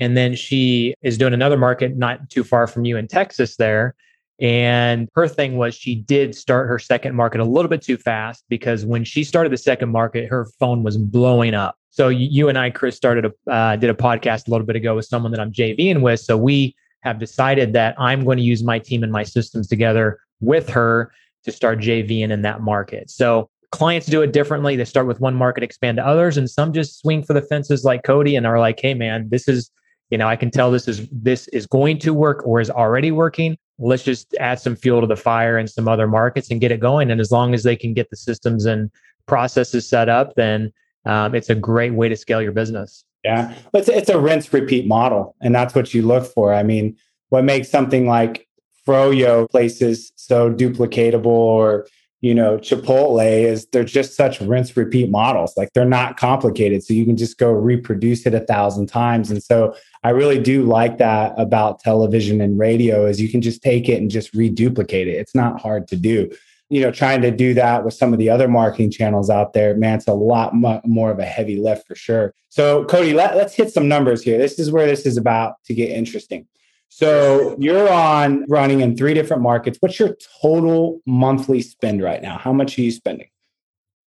And 0.00 0.16
then 0.16 0.36
she 0.36 0.94
is 1.02 1.18
doing 1.18 1.34
another 1.34 1.56
market 1.56 1.96
not 1.96 2.30
too 2.30 2.44
far 2.44 2.66
from 2.66 2.84
you 2.84 2.96
in 2.96 3.08
Texas 3.08 3.56
there. 3.56 3.94
And 4.40 5.08
her 5.14 5.26
thing 5.26 5.56
was 5.56 5.74
she 5.74 5.96
did 5.96 6.34
start 6.34 6.68
her 6.68 6.78
second 6.78 7.16
market 7.16 7.40
a 7.40 7.44
little 7.44 7.68
bit 7.68 7.82
too 7.82 7.96
fast 7.96 8.44
because 8.48 8.86
when 8.86 9.04
she 9.04 9.24
started 9.24 9.50
the 9.50 9.58
second 9.58 9.90
market, 9.90 10.28
her 10.28 10.46
phone 10.60 10.84
was 10.84 10.96
blowing 10.96 11.54
up. 11.54 11.76
So 11.90 12.08
you 12.08 12.48
and 12.48 12.56
I, 12.56 12.70
Chris, 12.70 12.94
started 12.94 13.26
a 13.26 13.50
uh, 13.50 13.74
did 13.76 13.90
a 13.90 13.94
podcast 13.94 14.46
a 14.46 14.50
little 14.50 14.66
bit 14.66 14.76
ago 14.76 14.94
with 14.94 15.06
someone 15.06 15.32
that 15.32 15.40
I'm 15.40 15.52
JVing 15.52 16.02
with. 16.02 16.20
So 16.20 16.36
we 16.36 16.76
have 17.00 17.18
decided 17.18 17.72
that 17.72 17.96
I'm 17.98 18.24
going 18.24 18.38
to 18.38 18.44
use 18.44 18.62
my 18.62 18.78
team 18.78 19.02
and 19.02 19.10
my 19.10 19.24
systems 19.24 19.66
together 19.66 20.20
with 20.40 20.68
her 20.68 21.12
to 21.44 21.50
start 21.50 21.80
JVing 21.80 22.30
in 22.30 22.42
that 22.42 22.60
market. 22.60 23.10
So 23.10 23.50
clients 23.72 24.06
do 24.06 24.22
it 24.22 24.32
differently. 24.32 24.76
They 24.76 24.84
start 24.84 25.08
with 25.08 25.20
one 25.20 25.34
market, 25.34 25.64
expand 25.64 25.96
to 25.96 26.06
others, 26.06 26.36
and 26.36 26.48
some 26.48 26.72
just 26.72 27.00
swing 27.00 27.24
for 27.24 27.32
the 27.32 27.42
fences 27.42 27.84
like 27.84 28.04
Cody 28.04 28.36
and 28.36 28.46
are 28.46 28.60
like, 28.60 28.78
"Hey, 28.78 28.94
man, 28.94 29.28
this 29.30 29.48
is." 29.48 29.70
You 30.10 30.16
know, 30.16 30.26
I 30.26 30.36
can 30.36 30.50
tell 30.50 30.70
this 30.70 30.88
is 30.88 31.06
this 31.12 31.48
is 31.48 31.66
going 31.66 31.98
to 31.98 32.14
work 32.14 32.42
or 32.46 32.62
is 32.62 32.70
already 32.70 33.10
working 33.10 33.58
let's 33.78 34.02
just 34.02 34.34
add 34.40 34.60
some 34.60 34.76
fuel 34.76 35.00
to 35.00 35.06
the 35.06 35.16
fire 35.16 35.58
in 35.58 35.68
some 35.68 35.88
other 35.88 36.06
markets 36.06 36.50
and 36.50 36.60
get 36.60 36.72
it 36.72 36.80
going. 36.80 37.10
And 37.10 37.20
as 37.20 37.30
long 37.30 37.54
as 37.54 37.62
they 37.62 37.76
can 37.76 37.94
get 37.94 38.10
the 38.10 38.16
systems 38.16 38.66
and 38.66 38.90
processes 39.26 39.88
set 39.88 40.08
up, 40.08 40.34
then 40.34 40.72
um, 41.04 41.34
it's 41.34 41.48
a 41.48 41.54
great 41.54 41.94
way 41.94 42.08
to 42.08 42.16
scale 42.16 42.42
your 42.42 42.52
business. 42.52 43.04
Yeah, 43.24 43.54
it's 43.74 43.88
it's 43.88 44.08
a 44.08 44.18
rinse 44.18 44.52
repeat 44.52 44.86
model, 44.86 45.34
and 45.40 45.54
that's 45.54 45.74
what 45.74 45.92
you 45.92 46.02
look 46.02 46.32
for. 46.32 46.54
I 46.54 46.62
mean, 46.62 46.96
what 47.30 47.44
makes 47.44 47.68
something 47.68 48.06
like 48.06 48.48
Froyo 48.86 49.50
places 49.50 50.12
so 50.16 50.52
duplicatable 50.52 51.26
or 51.26 51.86
you 52.20 52.34
know, 52.34 52.58
Chipotle 52.58 53.44
is 53.44 53.66
they're 53.66 53.84
just 53.84 54.16
such 54.16 54.40
rinse 54.40 54.76
repeat 54.76 55.08
models. 55.08 55.56
Like 55.56 55.72
they're 55.72 55.84
not 55.84 56.16
complicated. 56.16 56.82
So 56.82 56.92
you 56.92 57.04
can 57.04 57.16
just 57.16 57.38
go 57.38 57.52
reproduce 57.52 58.26
it 58.26 58.34
a 58.34 58.40
thousand 58.40 58.86
times. 58.86 59.30
And 59.30 59.42
so 59.42 59.76
I 60.02 60.10
really 60.10 60.40
do 60.40 60.64
like 60.64 60.98
that 60.98 61.34
about 61.38 61.78
television 61.78 62.40
and 62.40 62.58
radio 62.58 63.06
is 63.06 63.20
you 63.20 63.28
can 63.28 63.40
just 63.40 63.62
take 63.62 63.88
it 63.88 64.00
and 64.00 64.10
just 64.10 64.34
reduplicate 64.34 65.06
it. 65.06 65.12
It's 65.12 65.34
not 65.34 65.60
hard 65.60 65.86
to 65.88 65.96
do. 65.96 66.28
You 66.70 66.82
know, 66.82 66.90
trying 66.90 67.22
to 67.22 67.30
do 67.30 67.54
that 67.54 67.84
with 67.84 67.94
some 67.94 68.12
of 68.12 68.18
the 68.18 68.28
other 68.28 68.48
marketing 68.48 68.90
channels 68.90 69.30
out 69.30 69.52
there, 69.52 69.74
man, 69.76 69.98
it's 69.98 70.08
a 70.08 70.12
lot 70.12 70.54
more 70.54 71.10
of 71.10 71.18
a 71.18 71.24
heavy 71.24 71.56
lift 71.56 71.86
for 71.86 71.94
sure. 71.94 72.34
So, 72.50 72.84
Cody, 72.86 73.14
let, 73.14 73.36
let's 73.36 73.54
hit 73.54 73.72
some 73.72 73.88
numbers 73.88 74.22
here. 74.22 74.38
This 74.38 74.58
is 74.58 74.70
where 74.70 74.86
this 74.86 75.06
is 75.06 75.16
about 75.16 75.54
to 75.66 75.74
get 75.74 75.90
interesting. 75.90 76.46
So 76.88 77.56
you're 77.58 77.88
on 77.92 78.44
running 78.48 78.80
in 78.80 78.96
three 78.96 79.14
different 79.14 79.42
markets. 79.42 79.78
What's 79.80 80.00
your 80.00 80.16
total 80.42 81.00
monthly 81.06 81.62
spend 81.62 82.02
right 82.02 82.20
now? 82.20 82.38
How 82.38 82.52
much 82.52 82.78
are 82.78 82.82
you 82.82 82.90
spending? 82.90 83.28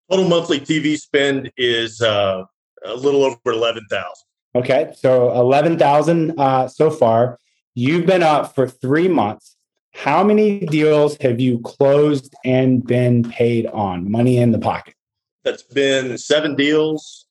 Total 0.10 0.28
monthly 0.28 0.60
TV 0.60 0.98
spend 0.98 1.52
is 1.56 2.02
uh, 2.02 2.44
a 2.84 2.96
little 2.96 3.24
over 3.24 3.38
eleven 3.46 3.86
thousand. 3.90 4.26
Okay, 4.56 4.94
so 4.98 5.32
eleven 5.32 5.78
thousand 5.78 6.38
uh, 6.38 6.68
so 6.68 6.90
far. 6.90 7.40
You've 7.76 8.06
been 8.06 8.24
up 8.24 8.54
for 8.54 8.68
three 8.68 9.08
months. 9.08 9.56
How 9.94 10.24
many 10.24 10.60
deals 10.66 11.18
have 11.22 11.40
you 11.40 11.60
closed 11.60 12.34
and 12.44 12.86
been 12.86 13.30
paid 13.30 13.68
on? 13.68 14.12
Money 14.12 14.38
in 14.38 14.52
the 14.52 14.60
pocket. 14.60 14.96
That's 15.44 15.64
been 15.64 16.18
seven 16.18 16.56
deals 16.56 17.28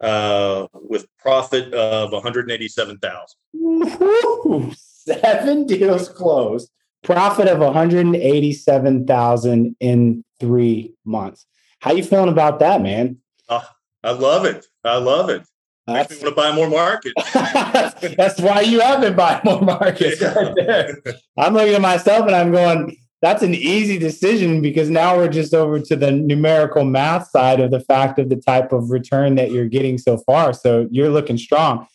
uh, 0.00 0.68
with 0.72 1.06
profit 1.18 1.74
of 1.74 2.12
one 2.12 2.22
hundred 2.22 2.50
eighty-seven 2.50 2.98
thousand 2.98 3.36
seven 5.04 5.66
deals 5.72 6.08
closed, 6.08 6.70
profit 7.02 7.48
of 7.48 7.58
187,000 7.58 9.76
in 9.80 10.24
three 10.40 10.94
months. 11.04 11.46
How 11.80 11.92
you 11.92 12.04
feeling 12.04 12.28
about 12.28 12.60
that, 12.60 12.80
man? 12.80 13.18
Uh, 13.48 13.62
I 14.04 14.12
love 14.12 14.44
it. 14.44 14.66
I 14.84 14.98
love 14.98 15.30
it. 15.30 15.42
That's, 15.86 16.10
Makes 16.10 16.22
me 16.22 16.26
want 16.26 16.36
to 16.36 16.42
buy 16.42 16.54
more 16.54 16.70
markets. 16.70 17.32
that's 18.16 18.40
why 18.40 18.60
you 18.60 18.78
have 18.80 19.00
been 19.00 19.16
buying 19.16 19.40
more 19.44 19.60
markets 19.60 20.20
yeah. 20.20 20.32
right 20.32 20.54
there. 20.54 20.96
I'm 21.36 21.54
looking 21.54 21.74
at 21.74 21.80
myself 21.80 22.26
and 22.26 22.36
I'm 22.36 22.52
going, 22.52 22.96
that's 23.20 23.42
an 23.42 23.54
easy 23.54 23.98
decision 23.98 24.62
because 24.62 24.90
now 24.90 25.16
we're 25.16 25.28
just 25.28 25.54
over 25.54 25.80
to 25.80 25.96
the 25.96 26.10
numerical 26.10 26.84
math 26.84 27.30
side 27.30 27.60
of 27.60 27.70
the 27.70 27.80
fact 27.80 28.18
of 28.18 28.28
the 28.28 28.36
type 28.36 28.72
of 28.72 28.90
return 28.90 29.36
that 29.36 29.50
you're 29.50 29.68
getting 29.68 29.98
so 29.98 30.18
far. 30.18 30.52
So 30.52 30.88
you're 30.90 31.08
looking 31.08 31.38
strong. 31.38 31.86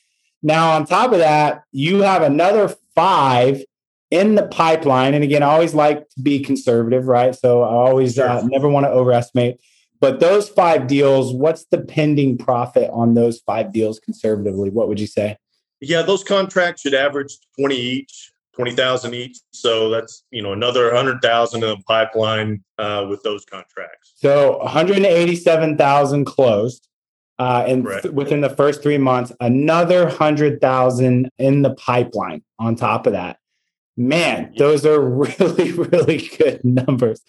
Now, 0.42 0.72
on 0.72 0.86
top 0.86 1.12
of 1.12 1.20
that, 1.20 1.64
you 1.72 2.02
have 2.02 2.22
another 2.22 2.74
five 2.98 3.64
in 4.10 4.36
the 4.36 4.48
pipeline. 4.48 5.14
And 5.14 5.24
again, 5.24 5.44
I 5.44 5.48
always 5.48 5.74
like 5.74 6.10
to 6.10 6.22
be 6.22 6.40
conservative, 6.40 7.08
right? 7.08 7.36
So 7.36 7.62
I 7.62 7.70
always 7.70 8.16
sure. 8.16 8.28
uh, 8.28 8.42
never 8.44 8.68
want 8.68 8.86
to 8.86 8.90
overestimate. 8.90 9.60
But 10.00 10.20
those 10.20 10.50
five 10.50 10.88
deals, 10.88 11.34
what's 11.34 11.66
the 11.66 11.80
pending 11.80 12.38
profit 12.38 12.90
on 12.92 13.14
those 13.14 13.40
five 13.40 13.72
deals 13.72 14.00
conservatively? 14.00 14.70
What 14.70 14.88
would 14.88 15.00
you 15.00 15.08
say? 15.08 15.38
Yeah, 15.80 16.02
those 16.02 16.24
contracts 16.24 16.82
should 16.82 16.94
average 16.94 17.38
20 17.60 17.76
each, 17.76 18.32
20,000 18.54 19.14
each. 19.14 19.38
So 19.52 19.90
that's, 19.90 20.24
you 20.32 20.42
know, 20.42 20.54
another 20.54 20.86
100,000 20.88 21.64
in 21.64 21.70
the 21.70 21.78
pipeline 21.88 22.64
uh, 22.80 23.06
with 23.10 23.22
those 23.24 23.46
contracts. 23.46 24.14
So 24.16 24.58
187,000 24.60 26.26
closed 26.26 26.88
uh, 27.40 27.66
and 27.68 27.86
th- 27.86 28.14
within 28.14 28.42
the 28.42 28.50
first 28.50 28.82
three 28.82 28.98
months, 28.98 29.32
another 29.40 30.06
100,000 30.06 31.30
in 31.38 31.62
the 31.62 31.74
pipeline 31.76 32.44
on 32.60 32.76
top 32.76 33.06
of 33.06 33.14
that. 33.14 33.38
Man, 33.96 34.54
those 34.58 34.86
are 34.86 35.00
really, 35.40 35.72
really 35.72 36.30
good 36.38 36.64
numbers. 36.64 37.22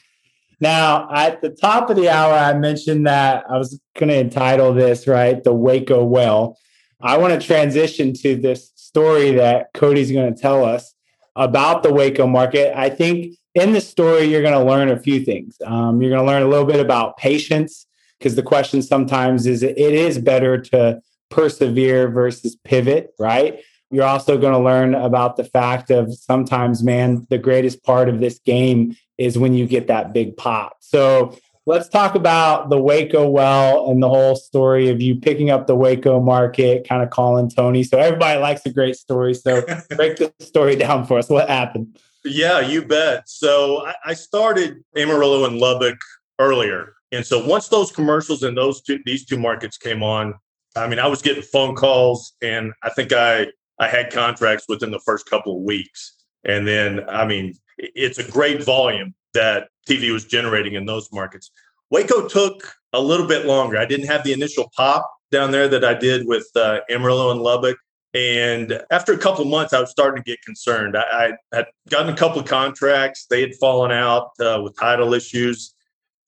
Now, 0.61 1.09
at 1.13 1.41
the 1.41 1.51
top 1.51 1.89
of 1.89 1.97
the 1.97 2.09
hour, 2.09 2.33
I 2.33 2.53
mentioned 2.55 3.07
that 3.07 3.45
I 3.49 3.59
was 3.59 3.81
going 3.97 4.09
to 4.09 4.19
entitle 4.19 4.75
this, 4.75 5.07
right? 5.07 5.43
The 5.43 5.55
Waco 5.55 6.05
Whale. 6.05 6.59
I 7.01 7.17
want 7.17 7.41
to 7.41 7.47
transition 7.47 8.13
to 8.15 8.35
this 8.35 8.73
story 8.75 9.33
that 9.33 9.69
Cody's 9.73 10.11
going 10.11 10.35
to 10.35 10.41
tell 10.41 10.65
us 10.65 10.95
about 11.37 11.85
the 11.85 11.93
Waco 11.93 12.27
market. 12.27 12.77
I 12.77 12.91
think 12.91 13.37
in 13.55 13.73
the 13.73 13.81
story, 13.81 14.25
you're 14.25 14.43
going 14.43 14.59
to 14.59 14.65
learn 14.65 14.89
a 14.89 14.99
few 14.99 15.25
things. 15.25 15.57
Um, 15.65 16.03
you're 16.03 16.11
going 16.11 16.25
to 16.25 16.27
learn 16.27 16.43
a 16.43 16.49
little 16.49 16.67
bit 16.67 16.81
about 16.81 17.17
patience, 17.17 17.87
because 18.19 18.35
the 18.35 18.43
question 18.43 18.83
sometimes 18.83 19.47
is 19.47 19.63
it 19.63 19.79
is 19.79 20.19
better 20.19 20.61
to 20.61 21.01
persevere 21.31 22.09
versus 22.09 22.57
pivot, 22.65 23.15
right? 23.19 23.61
You're 23.91 24.05
also 24.05 24.37
going 24.37 24.53
to 24.53 24.59
learn 24.59 24.95
about 24.95 25.37
the 25.37 25.45
fact 25.45 25.91
of 25.91 26.13
sometimes, 26.15 26.83
man, 26.83 27.27
the 27.31 27.39
greatest 27.39 27.83
part 27.83 28.09
of 28.09 28.21
this 28.21 28.39
game 28.41 28.97
is 29.17 29.39
when 29.39 29.55
you 29.55 29.67
get 29.67 29.87
that 29.87 30.13
big 30.13 30.37
pop. 30.37 30.77
So 30.81 31.37
let's 31.65 31.89
talk 31.89 32.15
about 32.15 32.71
the 32.71 32.79
Waco 32.79 33.29
whale 33.29 33.91
and 33.91 34.03
the 34.03 34.09
whole 34.09 34.37
story 34.37 34.89
of 34.89 35.01
you 35.01 35.17
picking 35.17 35.51
up 35.51 35.67
the 35.67 35.75
Waco 35.75 36.21
market, 36.21 36.87
kind 36.89 37.03
of 37.03 37.11
calling 37.11 37.49
Tony. 37.49 37.83
So 37.83 37.99
everybody 37.99 38.39
likes 38.41 38.65
a 38.67 38.73
great 38.73 38.97
story. 38.97 39.35
So 39.35 39.63
break 39.97 40.17
the 40.17 40.33
story 40.41 40.77
down 40.77 41.07
for 41.07 41.19
us. 41.19 41.31
What 41.31 41.49
happened? 41.49 41.99
Yeah, 42.25 42.61
you 42.61 42.85
bet. 42.85 43.29
So 43.29 43.87
I 44.05 44.15
started 44.15 44.83
Amarillo 44.97 45.47
and 45.47 45.59
Lubbock 45.59 45.99
earlier. 46.39 46.95
And 47.13 47.25
so 47.25 47.45
once 47.45 47.69
those 47.69 47.91
commercials 47.91 48.43
and 48.43 48.57
those 48.57 48.83
two 48.83 49.01
these 49.05 49.25
two 49.25 49.39
markets 49.39 49.77
came 49.79 50.03
on, 50.03 50.35
I 50.77 50.89
mean, 50.89 50.99
I 50.99 51.07
was 51.07 51.23
getting 51.23 51.43
phone 51.43 51.75
calls 51.75 52.35
and 52.43 52.73
I 52.83 52.91
think 52.91 53.13
I 53.13 53.49
I 53.79 53.89
had 53.89 54.13
contracts 54.13 54.67
within 54.69 54.91
the 54.91 55.01
first 55.01 55.29
couple 55.29 55.57
of 55.57 55.63
weeks. 55.63 56.15
And 56.45 56.67
then, 56.67 57.09
I 57.09 57.25
mean, 57.27 57.55
it's 57.79 58.19
a 58.19 58.29
great 58.29 58.63
volume 58.65 59.15
that 59.35 59.69
TV 59.89 60.13
was 60.13 60.25
generating 60.25 60.75
in 60.75 60.87
those 60.87 61.09
markets. 61.13 61.51
Waco 61.91 62.29
took 62.29 62.73
a 62.93 63.01
little 63.01 63.27
bit 63.27 63.47
longer. 63.47 63.79
I 63.79 63.87
didn't 63.87 64.07
have 64.07 64.25
the 64.25 64.33
initial 64.33 64.71
pop 64.77 65.11
down 65.31 65.51
there 65.51 65.69
that 65.69 65.85
I 65.85 65.95
did 65.95 66.27
with 66.27 66.49
uh, 66.57 66.81
Amarillo 66.91 67.31
and 67.31 67.41
Lubbock. 67.41 67.77
And 68.15 68.83
after 68.91 69.13
a 69.13 69.19
couple 69.19 69.43
of 69.43 69.49
months, 69.49 69.73
I 69.73 69.81
was 69.81 69.91
starting 69.91 70.23
to 70.23 70.29
get 70.29 70.43
concerned. 70.43 70.97
I, 70.97 71.35
I, 71.53 71.57
had 71.57 71.67
gotten 71.91 72.13
a 72.13 72.17
couple 72.17 72.41
of 72.41 72.47
contracts. 72.47 73.27
They 73.29 73.43
had 73.43 73.55
fallen 73.57 73.93
out 73.93 74.31
uh, 74.41 74.61
with 74.63 74.77
title 74.79 75.13
issues. 75.13 75.75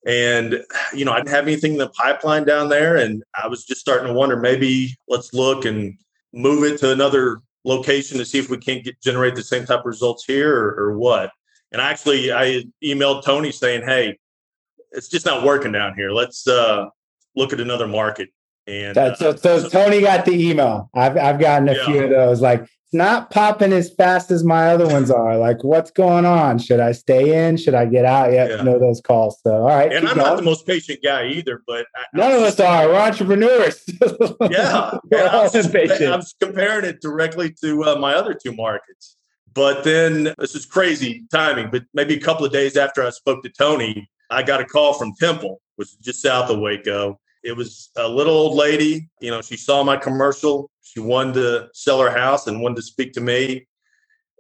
And, 0.07 0.65
you 0.95 1.05
know, 1.05 1.13
I 1.13 1.17
didn't 1.17 1.31
have 1.31 1.47
anything 1.47 1.73
in 1.73 1.79
the 1.79 1.91
pipeline 1.91 2.45
down 2.45 2.69
there. 2.69 2.97
And 2.97 3.23
I 3.41 3.49
was 3.49 3.65
just 3.65 3.81
starting 3.81 4.07
to 4.07 4.15
wonder 4.15 4.37
maybe 4.37 4.97
let's 5.09 5.35
look 5.35 5.65
and 5.65 5.99
move 6.33 6.65
it 6.65 6.79
to 6.81 6.93
another 6.93 7.43
location 7.65 8.19
to 8.19 8.25
see 8.25 8.39
if 8.39 8.49
we 8.49 8.59
can't 8.59 8.85
get, 8.85 9.01
generate 9.01 9.35
the 9.35 9.43
same 9.43 9.67
type 9.67 9.81
of 9.81 9.87
results 9.87 10.25
here 10.25 10.57
or, 10.57 10.75
or 10.79 10.99
what. 10.99 11.31
And 11.73 11.81
actually, 11.81 12.33
I 12.33 12.65
emailed 12.83 13.25
Tony 13.25 13.53
saying, 13.53 13.83
"Hey, 13.83 14.19
it's 14.91 15.09
just 15.09 15.25
not 15.25 15.45
working 15.45 15.71
down 15.71 15.95
here. 15.95 16.11
Let's 16.11 16.49
uh, 16.49 16.87
look 17.37 17.53
at 17.53 17.61
another 17.61 17.87
market." 17.87 18.31
And 18.67 18.99
uh, 18.99 19.15
so, 19.15 19.37
so, 19.37 19.69
Tony 19.69 20.01
got 20.01 20.25
the 20.25 20.33
email. 20.33 20.91
I've 20.95 21.17
I've 21.17 21.39
gotten 21.39 21.69
a 21.69 21.75
yeah. 21.75 21.85
few 21.85 22.03
of 22.03 22.11
those. 22.11 22.41
Like 22.41 22.67
not 22.93 23.31
popping 23.31 23.73
as 23.73 23.93
fast 23.93 24.31
as 24.31 24.43
my 24.43 24.69
other 24.69 24.87
ones 24.87 25.11
are. 25.11 25.39
Like, 25.39 25.63
what's 25.63 25.91
going 25.91 26.25
on? 26.25 26.59
Should 26.59 26.81
I 26.81 26.93
stay 26.93 27.47
in? 27.47 27.57
Should 27.57 27.75
I 27.75 27.87
get 27.87 28.05
out? 28.05 28.33
Yet 28.33 28.51
yeah. 28.51 28.63
know 28.63 28.79
those 28.79 29.01
calls. 29.01 29.39
So, 29.43 29.53
all 29.53 29.69
right. 29.69 29.93
And 29.93 30.09
I'm 30.09 30.17
going. 30.17 30.27
not 30.27 30.37
the 30.37 30.43
most 30.43 30.67
patient 30.67 31.01
guy 31.03 31.29
either, 31.29 31.63
but 31.67 31.87
I, 31.95 32.05
none 32.15 32.33
of 32.33 32.43
us 32.43 32.59
are. 32.59 32.89
We're 32.89 32.97
entrepreneurs. 32.97 33.85
yeah, 34.51 34.99
We're 35.11 35.29
all 35.29 35.41
I, 35.41 35.43
was, 35.45 35.75
I 35.75 36.17
was 36.17 36.35
comparing 36.41 36.85
it 36.85 37.01
directly 37.01 37.55
to 37.63 37.85
uh, 37.85 37.97
my 37.97 38.15
other 38.15 38.35
two 38.35 38.53
markets. 38.53 39.17
But 39.53 39.85
then 39.85 40.35
this 40.39 40.55
is 40.55 40.67
crazy 40.67 41.25
timing. 41.33 41.71
But 41.71 41.85
maybe 41.95 42.15
a 42.15 42.21
couple 42.21 42.47
of 42.47 42.53
days 42.53 42.77
after 42.77 43.05
I 43.05 43.11
spoke 43.11 43.43
to 43.43 43.51
Tony, 43.51 44.09
I 44.31 44.43
got 44.43 44.61
a 44.61 44.65
call 44.65 44.95
from 44.95 45.13
Temple, 45.15 45.61
which 45.77 45.89
is 45.89 45.97
just 45.97 46.23
south 46.23 46.51
of 46.51 46.61
Waco. 46.61 47.19
It 47.43 47.57
was 47.57 47.91
a 47.97 48.09
little 48.09 48.35
old 48.35 48.57
lady. 48.57 49.09
You 49.21 49.31
know, 49.31 49.43
she 49.43 49.57
saw 49.57 49.83
my 49.83 49.97
commercial. 49.97 50.71
She 50.83 51.01
wanted 51.01 51.35
to 51.35 51.69
sell 51.73 52.01
her 52.01 52.11
house 52.11 52.47
and 52.47 52.61
wanted 52.61 52.77
to 52.77 52.83
speak 52.83 53.13
to 53.15 53.21
me. 53.21 53.67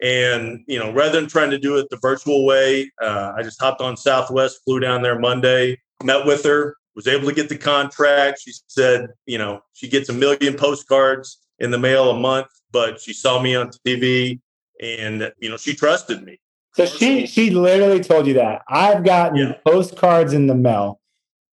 And, 0.02 0.64
you 0.66 0.78
know, 0.78 0.92
rather 0.92 1.20
than 1.20 1.28
trying 1.28 1.50
to 1.50 1.58
do 1.58 1.76
it 1.76 1.88
the 1.90 1.98
virtual 1.98 2.46
way, 2.46 2.90
uh, 3.02 3.32
I 3.36 3.42
just 3.42 3.60
hopped 3.60 3.80
on 3.80 3.96
Southwest, 3.96 4.60
flew 4.64 4.80
down 4.80 5.02
there 5.02 5.18
Monday, 5.18 5.78
met 6.02 6.24
with 6.24 6.42
her, 6.44 6.76
was 6.96 7.06
able 7.06 7.28
to 7.28 7.34
get 7.34 7.48
the 7.48 7.58
contract. 7.58 8.40
She 8.42 8.52
said, 8.66 9.08
you 9.26 9.36
know, 9.36 9.60
she 9.74 9.88
gets 9.88 10.08
a 10.08 10.14
million 10.14 10.56
postcards 10.56 11.38
in 11.58 11.70
the 11.70 11.78
mail 11.78 12.10
a 12.10 12.18
month, 12.18 12.48
but 12.70 13.00
she 13.00 13.12
saw 13.12 13.42
me 13.42 13.54
on 13.54 13.70
TV 13.86 14.40
and, 14.80 15.30
you 15.38 15.50
know, 15.50 15.58
she 15.58 15.74
trusted 15.74 16.24
me. 16.24 16.40
So 16.74 16.86
she 16.86 17.26
she 17.26 17.50
literally 17.50 18.00
told 18.00 18.26
you 18.26 18.34
that. 18.34 18.62
I've 18.68 19.04
gotten 19.04 19.36
yeah. 19.36 19.54
postcards 19.64 20.32
in 20.32 20.46
the 20.46 20.54
mail 20.54 21.00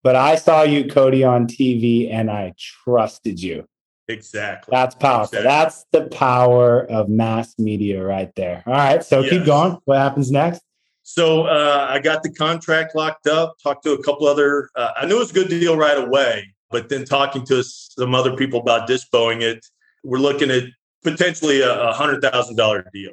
but 0.08 0.16
I 0.16 0.36
saw 0.36 0.64
you, 0.64 0.88
Cody, 0.88 1.26
on 1.26 1.48
TV 1.48 2.10
and 2.10 2.32
I 2.32 2.54
trusted 2.58 3.42
you. 3.42 3.68
Exactly. 4.08 4.72
That's 4.72 4.96
powerful. 4.96 5.40
Exactly. 5.40 5.48
That's 5.48 5.86
the 5.92 6.16
power 6.16 6.86
of 6.90 7.10
mass 7.10 7.58
media 7.60 8.04
right 8.04 8.34
there. 8.36 8.64
All 8.66 8.74
right. 8.74 9.04
So 9.04 9.20
yes. 9.22 9.30
keep 9.30 9.46
going. 9.46 9.78
What 9.86 9.98
happens 9.98 10.32
next? 10.32 10.62
So 11.04 11.44
uh, 11.44 11.88
I 11.90 12.00
got 12.00 12.24
the 12.24 12.34
contract 12.34 12.96
locked 12.96 13.28
up, 13.28 13.56
talked 13.64 13.84
to 13.84 13.94
a 13.94 14.04
couple 14.04 14.28
other, 14.28 14.70
uh, 14.76 14.92
I 14.98 15.06
knew 15.06 15.16
it 15.16 15.20
was 15.20 15.32
a 15.32 15.34
good 15.34 15.50
deal 15.50 15.78
right 15.78 15.98
away, 15.98 16.54
but 16.70 16.90
then 16.90 17.06
talking 17.06 17.46
to 17.46 17.64
some 17.64 18.14
other 18.14 18.36
people 18.36 18.60
about 18.60 18.88
dispoing 18.88 19.42
it, 19.42 19.66
we're 20.04 20.20
looking 20.20 20.52
at 20.52 20.64
potentially 21.04 21.62
a 21.62 21.94
$100,000 21.94 22.92
deal. 22.92 23.12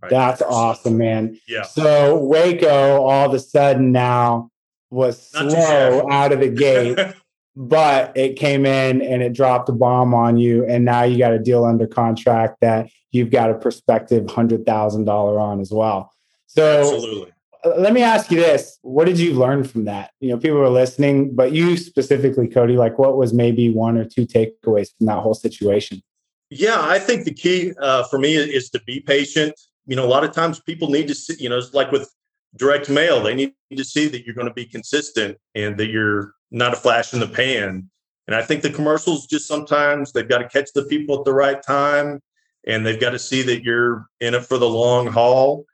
Right 0.00 0.10
That's 0.10 0.40
there. 0.40 0.50
awesome, 0.50 0.98
man. 0.98 1.38
Yeah. 1.46 1.62
So 1.62 2.16
Waco, 2.16 3.02
all 3.02 3.28
of 3.28 3.34
a 3.34 3.38
sudden 3.38 3.92
now, 3.92 4.50
was 4.90 5.30
slow 5.30 6.10
out 6.10 6.32
of 6.32 6.40
the 6.40 6.48
gate, 6.48 6.98
but 7.54 8.16
it 8.16 8.36
came 8.36 8.64
in 8.64 9.02
and 9.02 9.22
it 9.22 9.32
dropped 9.32 9.68
a 9.68 9.72
bomb 9.72 10.14
on 10.14 10.38
you. 10.38 10.64
And 10.66 10.84
now 10.84 11.02
you 11.02 11.18
got 11.18 11.32
a 11.32 11.38
deal 11.38 11.64
under 11.64 11.86
contract 11.86 12.58
that 12.60 12.90
you've 13.10 13.30
got 13.30 13.50
a 13.50 13.54
prospective 13.54 14.24
$100,000 14.24 15.40
on 15.40 15.60
as 15.60 15.70
well. 15.70 16.12
So, 16.46 16.80
Absolutely. 16.80 17.32
Let 17.64 17.92
me 17.92 18.02
ask 18.02 18.30
you 18.32 18.40
this. 18.40 18.78
What 18.82 19.04
did 19.04 19.20
you 19.20 19.34
learn 19.34 19.62
from 19.62 19.84
that? 19.84 20.10
You 20.18 20.30
know, 20.30 20.36
people 20.36 20.58
were 20.58 20.68
listening, 20.68 21.32
but 21.32 21.52
you 21.52 21.76
specifically, 21.76 22.48
Cody, 22.48 22.76
like 22.76 22.98
what 22.98 23.16
was 23.16 23.32
maybe 23.32 23.70
one 23.70 23.96
or 23.96 24.04
two 24.04 24.26
takeaways 24.26 24.88
from 24.98 25.06
that 25.06 25.18
whole 25.18 25.34
situation? 25.34 26.02
Yeah, 26.50 26.80
I 26.80 26.98
think 26.98 27.24
the 27.24 27.32
key 27.32 27.72
uh, 27.80 28.02
for 28.04 28.18
me 28.18 28.34
is 28.34 28.68
to 28.70 28.82
be 28.84 28.98
patient. 29.00 29.54
You 29.86 29.94
know, 29.94 30.04
a 30.04 30.08
lot 30.08 30.24
of 30.24 30.32
times 30.32 30.58
people 30.60 30.90
need 30.90 31.06
to 31.06 31.14
see, 31.14 31.36
you 31.38 31.48
know, 31.48 31.56
it's 31.56 31.72
like 31.72 31.92
with 31.92 32.12
direct 32.56 32.90
mail. 32.90 33.22
They 33.22 33.34
need 33.34 33.54
to 33.76 33.84
see 33.84 34.08
that 34.08 34.24
you're 34.26 34.34
going 34.34 34.48
to 34.48 34.54
be 34.54 34.64
consistent 34.64 35.38
and 35.54 35.78
that 35.78 35.86
you're 35.86 36.34
not 36.52 36.74
a 36.74 36.76
flash 36.76 37.12
in 37.12 37.20
the 37.20 37.26
pan. 37.26 37.88
And 38.26 38.36
I 38.36 38.42
think 38.42 38.62
the 38.62 38.70
commercials 38.70 39.26
just 39.26 39.48
sometimes 39.48 40.12
they've 40.12 40.28
got 40.28 40.38
to 40.38 40.48
catch 40.48 40.72
the 40.74 40.84
people 40.84 41.18
at 41.18 41.24
the 41.24 41.34
right 41.34 41.60
time 41.60 42.20
and 42.66 42.86
they've 42.86 43.00
got 43.00 43.10
to 43.10 43.18
see 43.18 43.42
that 43.42 43.64
you're 43.64 44.06
in 44.20 44.34
it 44.34 44.44
for 44.44 44.58
the 44.58 44.68
long 44.68 45.08
haul. 45.08 45.64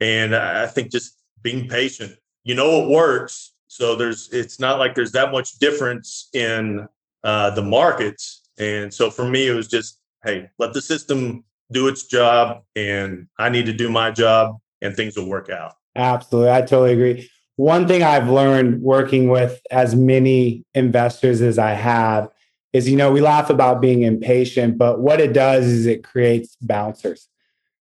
And 0.00 0.34
I 0.34 0.66
think 0.66 0.90
just 0.90 1.18
being 1.42 1.68
patient, 1.68 2.16
you 2.44 2.54
know, 2.54 2.82
it 2.82 2.88
works. 2.88 3.52
So 3.68 3.94
there's, 3.94 4.30
it's 4.32 4.58
not 4.58 4.78
like 4.78 4.94
there's 4.94 5.12
that 5.12 5.32
much 5.32 5.58
difference 5.58 6.28
in 6.32 6.88
uh, 7.24 7.50
the 7.50 7.62
markets. 7.62 8.42
And 8.58 8.92
so 8.92 9.10
for 9.10 9.28
me, 9.28 9.48
it 9.48 9.54
was 9.54 9.68
just, 9.68 9.98
hey, 10.24 10.48
let 10.58 10.72
the 10.72 10.82
system 10.82 11.44
do 11.70 11.88
its 11.88 12.04
job 12.04 12.62
and 12.76 13.26
I 13.38 13.48
need 13.48 13.66
to 13.66 13.72
do 13.72 13.90
my 13.90 14.10
job 14.10 14.56
and 14.80 14.94
things 14.94 15.16
will 15.16 15.28
work 15.28 15.50
out. 15.50 15.74
Absolutely. 15.96 16.50
I 16.50 16.60
totally 16.60 16.92
agree. 16.92 17.30
One 17.56 17.86
thing 17.86 18.02
I've 18.02 18.28
learned 18.28 18.82
working 18.82 19.28
with 19.28 19.60
as 19.70 19.94
many 19.94 20.64
investors 20.74 21.42
as 21.42 21.58
I 21.58 21.72
have 21.72 22.28
is, 22.72 22.88
you 22.88 22.96
know, 22.96 23.12
we 23.12 23.20
laugh 23.20 23.50
about 23.50 23.82
being 23.82 24.02
impatient, 24.02 24.78
but 24.78 25.00
what 25.00 25.20
it 25.20 25.32
does 25.32 25.66
is 25.66 25.86
it 25.86 26.02
creates 26.02 26.56
bouncers. 26.60 27.28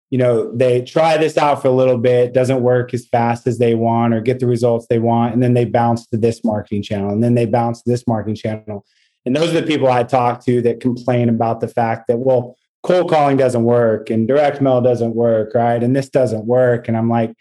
You 0.09 0.17
know, 0.17 0.53
they 0.53 0.81
try 0.81 1.15
this 1.15 1.37
out 1.37 1.61
for 1.61 1.69
a 1.69 1.71
little 1.71 1.97
bit, 1.97 2.33
doesn't 2.33 2.61
work 2.61 2.93
as 2.93 3.07
fast 3.07 3.47
as 3.47 3.59
they 3.59 3.75
want 3.75 4.13
or 4.13 4.19
get 4.19 4.39
the 4.39 4.47
results 4.47 4.87
they 4.89 4.99
want. 4.99 5.33
And 5.33 5.41
then 5.41 5.53
they 5.53 5.63
bounce 5.63 6.05
to 6.07 6.17
this 6.17 6.43
marketing 6.43 6.83
channel 6.83 7.11
and 7.11 7.23
then 7.23 7.35
they 7.35 7.45
bounce 7.45 7.81
to 7.83 7.89
this 7.89 8.05
marketing 8.05 8.35
channel. 8.35 8.85
And 9.25 9.33
those 9.33 9.51
are 9.51 9.61
the 9.61 9.67
people 9.67 9.87
I 9.87 10.03
talk 10.03 10.43
to 10.45 10.61
that 10.63 10.81
complain 10.81 11.29
about 11.29 11.61
the 11.61 11.69
fact 11.69 12.07
that, 12.07 12.17
well, 12.17 12.57
cold 12.83 13.09
calling 13.09 13.37
doesn't 13.37 13.63
work 13.63 14.09
and 14.09 14.27
direct 14.27 14.59
mail 14.59 14.81
doesn't 14.81 15.15
work, 15.15 15.53
right? 15.55 15.81
And 15.81 15.95
this 15.95 16.09
doesn't 16.09 16.45
work. 16.45 16.89
And 16.89 16.97
I'm 16.97 17.09
like, 17.09 17.33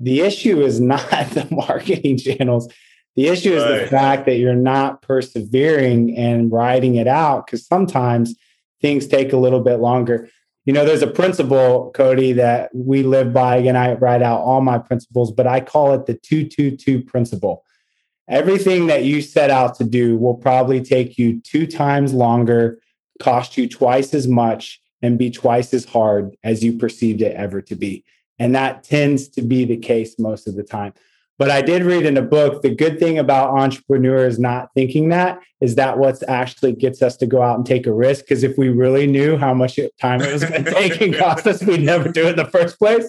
the 0.00 0.20
issue 0.20 0.60
is 0.60 0.80
not 0.80 1.00
the 1.30 1.46
marketing 1.50 2.18
channels. 2.18 2.72
The 3.16 3.28
issue 3.28 3.52
is 3.52 3.64
right. 3.64 3.80
the 3.80 3.86
fact 3.88 4.26
that 4.26 4.36
you're 4.36 4.54
not 4.54 5.02
persevering 5.02 6.16
and 6.16 6.52
writing 6.52 6.94
it 6.94 7.08
out 7.08 7.46
because 7.46 7.66
sometimes 7.66 8.36
things 8.80 9.06
take 9.06 9.32
a 9.32 9.36
little 9.36 9.60
bit 9.60 9.80
longer. 9.80 10.28
you 10.64 10.72
know, 10.72 10.84
there's 10.84 11.02
a 11.02 11.08
principle, 11.08 11.90
Cody, 11.94 12.32
that 12.34 12.70
we 12.74 13.02
live 13.02 13.32
by. 13.32 13.56
Again, 13.56 13.74
I 13.74 13.94
write 13.94 14.22
out 14.22 14.40
all 14.40 14.60
my 14.60 14.78
principles, 14.78 15.32
but 15.32 15.46
I 15.46 15.60
call 15.60 15.94
it 15.94 16.06
the 16.06 16.14
222 16.14 17.02
principle. 17.02 17.64
Everything 18.28 18.86
that 18.88 19.04
you 19.04 19.22
set 19.22 19.50
out 19.50 19.74
to 19.76 19.84
do 19.84 20.16
will 20.18 20.34
probably 20.34 20.82
take 20.82 21.16
you 21.16 21.40
two 21.40 21.66
times 21.66 22.12
longer, 22.12 22.78
cost 23.20 23.56
you 23.56 23.66
twice 23.66 24.12
as 24.12 24.28
much, 24.28 24.80
and 25.00 25.18
be 25.18 25.30
twice 25.30 25.72
as 25.72 25.86
hard 25.86 26.36
as 26.44 26.62
you 26.62 26.74
perceived 26.74 27.22
it 27.22 27.34
ever 27.34 27.62
to 27.62 27.74
be. 27.74 28.04
And 28.38 28.54
that 28.54 28.84
tends 28.84 29.28
to 29.30 29.42
be 29.42 29.64
the 29.64 29.76
case 29.76 30.18
most 30.18 30.46
of 30.46 30.54
the 30.54 30.62
time. 30.62 30.94
But 31.38 31.50
I 31.52 31.62
did 31.62 31.84
read 31.84 32.04
in 32.04 32.16
a 32.16 32.22
book 32.22 32.62
the 32.62 32.74
good 32.74 32.98
thing 32.98 33.18
about 33.18 33.56
entrepreneurs 33.56 34.40
not 34.40 34.74
thinking 34.74 35.10
that 35.10 35.40
is 35.60 35.76
that 35.76 35.96
what 35.96 36.20
actually 36.28 36.72
gets 36.72 37.00
us 37.00 37.16
to 37.18 37.26
go 37.26 37.42
out 37.42 37.56
and 37.56 37.64
take 37.64 37.86
a 37.86 37.92
risk. 37.92 38.24
Because 38.24 38.42
if 38.42 38.58
we 38.58 38.70
really 38.70 39.06
knew 39.06 39.36
how 39.36 39.54
much 39.54 39.78
time 40.00 40.20
it 40.20 40.32
was 40.32 40.44
going 40.44 40.64
to 40.64 40.70
take 40.70 41.00
and 41.00 41.14
cost 41.14 41.46
us, 41.46 41.62
we'd 41.62 41.82
never 41.82 42.10
do 42.10 42.26
it 42.26 42.30
in 42.30 42.36
the 42.36 42.44
first 42.44 42.78
place. 42.78 43.08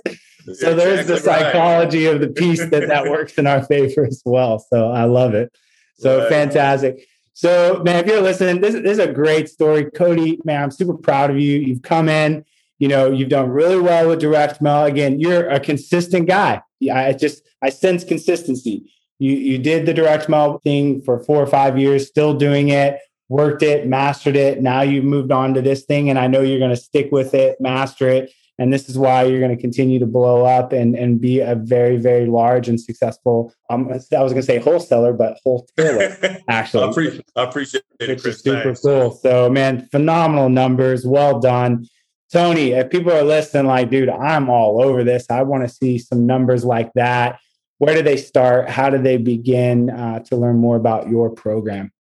So 0.54 0.76
there's 0.76 1.08
the 1.08 1.18
psychology 1.18 2.06
of 2.06 2.22
the 2.22 2.28
piece 2.28 2.60
that 2.70 2.88
that 2.88 3.06
works 3.06 3.34
in 3.34 3.48
our 3.48 3.64
favor 3.64 4.06
as 4.06 4.22
well. 4.24 4.60
So 4.60 4.92
I 4.92 5.06
love 5.06 5.34
it. 5.34 5.52
So 5.98 6.30
fantastic. 6.30 7.08
So 7.34 7.82
man, 7.84 8.04
if 8.04 8.08
you're 8.08 8.22
listening, 8.22 8.62
this, 8.62 8.74
this 8.74 8.92
is 8.92 9.00
a 9.00 9.12
great 9.12 9.50
story, 9.50 9.90
Cody. 9.90 10.40
Man, 10.46 10.64
I'm 10.64 10.72
super 10.72 10.94
proud 10.94 11.32
of 11.32 11.40
you. 11.40 11.58
You've 11.58 11.82
come 11.82 12.10
in 12.10 12.46
you 12.80 12.88
know 12.88 13.12
you've 13.12 13.30
done 13.30 13.50
really 13.50 13.80
well 13.80 14.08
with 14.08 14.20
direct 14.20 14.62
mail. 14.62 14.86
Again 14.86 15.20
you're 15.20 15.48
a 15.50 15.60
consistent 15.60 16.28
guy. 16.28 16.62
I 16.92 17.14
just 17.14 17.44
i 17.62 17.70
sense 17.70 18.04
consistency. 18.04 18.92
You 19.20 19.34
you 19.34 19.58
did 19.58 19.86
the 19.86 19.94
direct 19.94 20.30
mail 20.30 20.60
thing 20.64 21.02
for 21.02 21.24
four 21.24 21.42
or 21.42 21.48
five 21.48 21.78
years 21.78 22.08
still 22.08 22.34
doing 22.34 22.70
it 22.70 23.00
worked 23.30 23.62
it 23.62 23.88
mastered 23.88 24.36
it. 24.36 24.62
Now 24.62 24.82
you've 24.82 25.06
moved 25.06 25.32
on 25.32 25.54
to 25.54 25.62
this 25.62 25.86
thing 25.86 26.10
and 26.10 26.18
i 26.20 26.28
know 26.28 26.42
you're 26.42 26.60
going 26.60 26.70
to 26.72 26.76
stick 26.76 27.12
with 27.12 27.34
it 27.34 27.60
master 27.62 28.10
it 28.10 28.32
and 28.58 28.74
this 28.74 28.90
is 28.90 28.98
why 28.98 29.24
you're 29.24 29.40
going 29.40 29.56
to 29.56 29.62
continue 29.62 30.00
to 30.00 30.06
blow 30.06 30.44
up 30.46 30.74
and, 30.74 30.94
and 30.96 31.22
be 31.22 31.40
a 31.40 31.56
very 31.56 31.98
very 31.98 32.26
large 32.26 32.68
and 32.68 32.80
successful 32.80 33.54
um, 33.70 33.90
i 33.90 34.22
was 34.24 34.34
going 34.34 34.36
to 34.36 34.44
say 34.44 34.58
wholesaler 34.58 35.14
but 35.14 35.38
wholetailer 35.46 36.42
actually. 36.48 36.84
I 36.84 36.90
appreciate, 36.90 37.26
I 37.36 37.44
appreciate 37.44 37.84
it 38.00 38.22
Chris, 38.22 38.42
super 38.42 38.64
thanks. 38.64 38.82
cool. 38.82 39.12
So 39.12 39.50
man 39.50 39.88
phenomenal 39.92 40.50
numbers. 40.50 41.06
Well 41.06 41.40
done 41.40 41.88
Tony, 42.32 42.72
if 42.72 42.90
people 42.90 43.12
are 43.12 43.24
listening, 43.24 43.66
like, 43.66 43.90
dude, 43.90 44.10
I'm 44.10 44.50
all 44.50 44.84
over 44.84 45.04
this. 45.04 45.26
I 45.30 45.42
want 45.42 45.68
to 45.68 45.74
see 45.74 45.98
some 45.98 46.26
numbers 46.26 46.64
like 46.64 46.94
that. 46.94 47.40
Where 47.80 47.96
do 47.96 48.04
they 48.04 48.18
start? 48.18 48.70
How 48.70 48.90
do 48.90 48.98
they 48.98 49.16
begin 49.18 49.90
uh, 49.90 50.20
to 50.26 50.36
learn 50.36 50.58
more 50.58 50.76
about 50.76 51.08
your 51.10 51.30
program? 51.30 51.94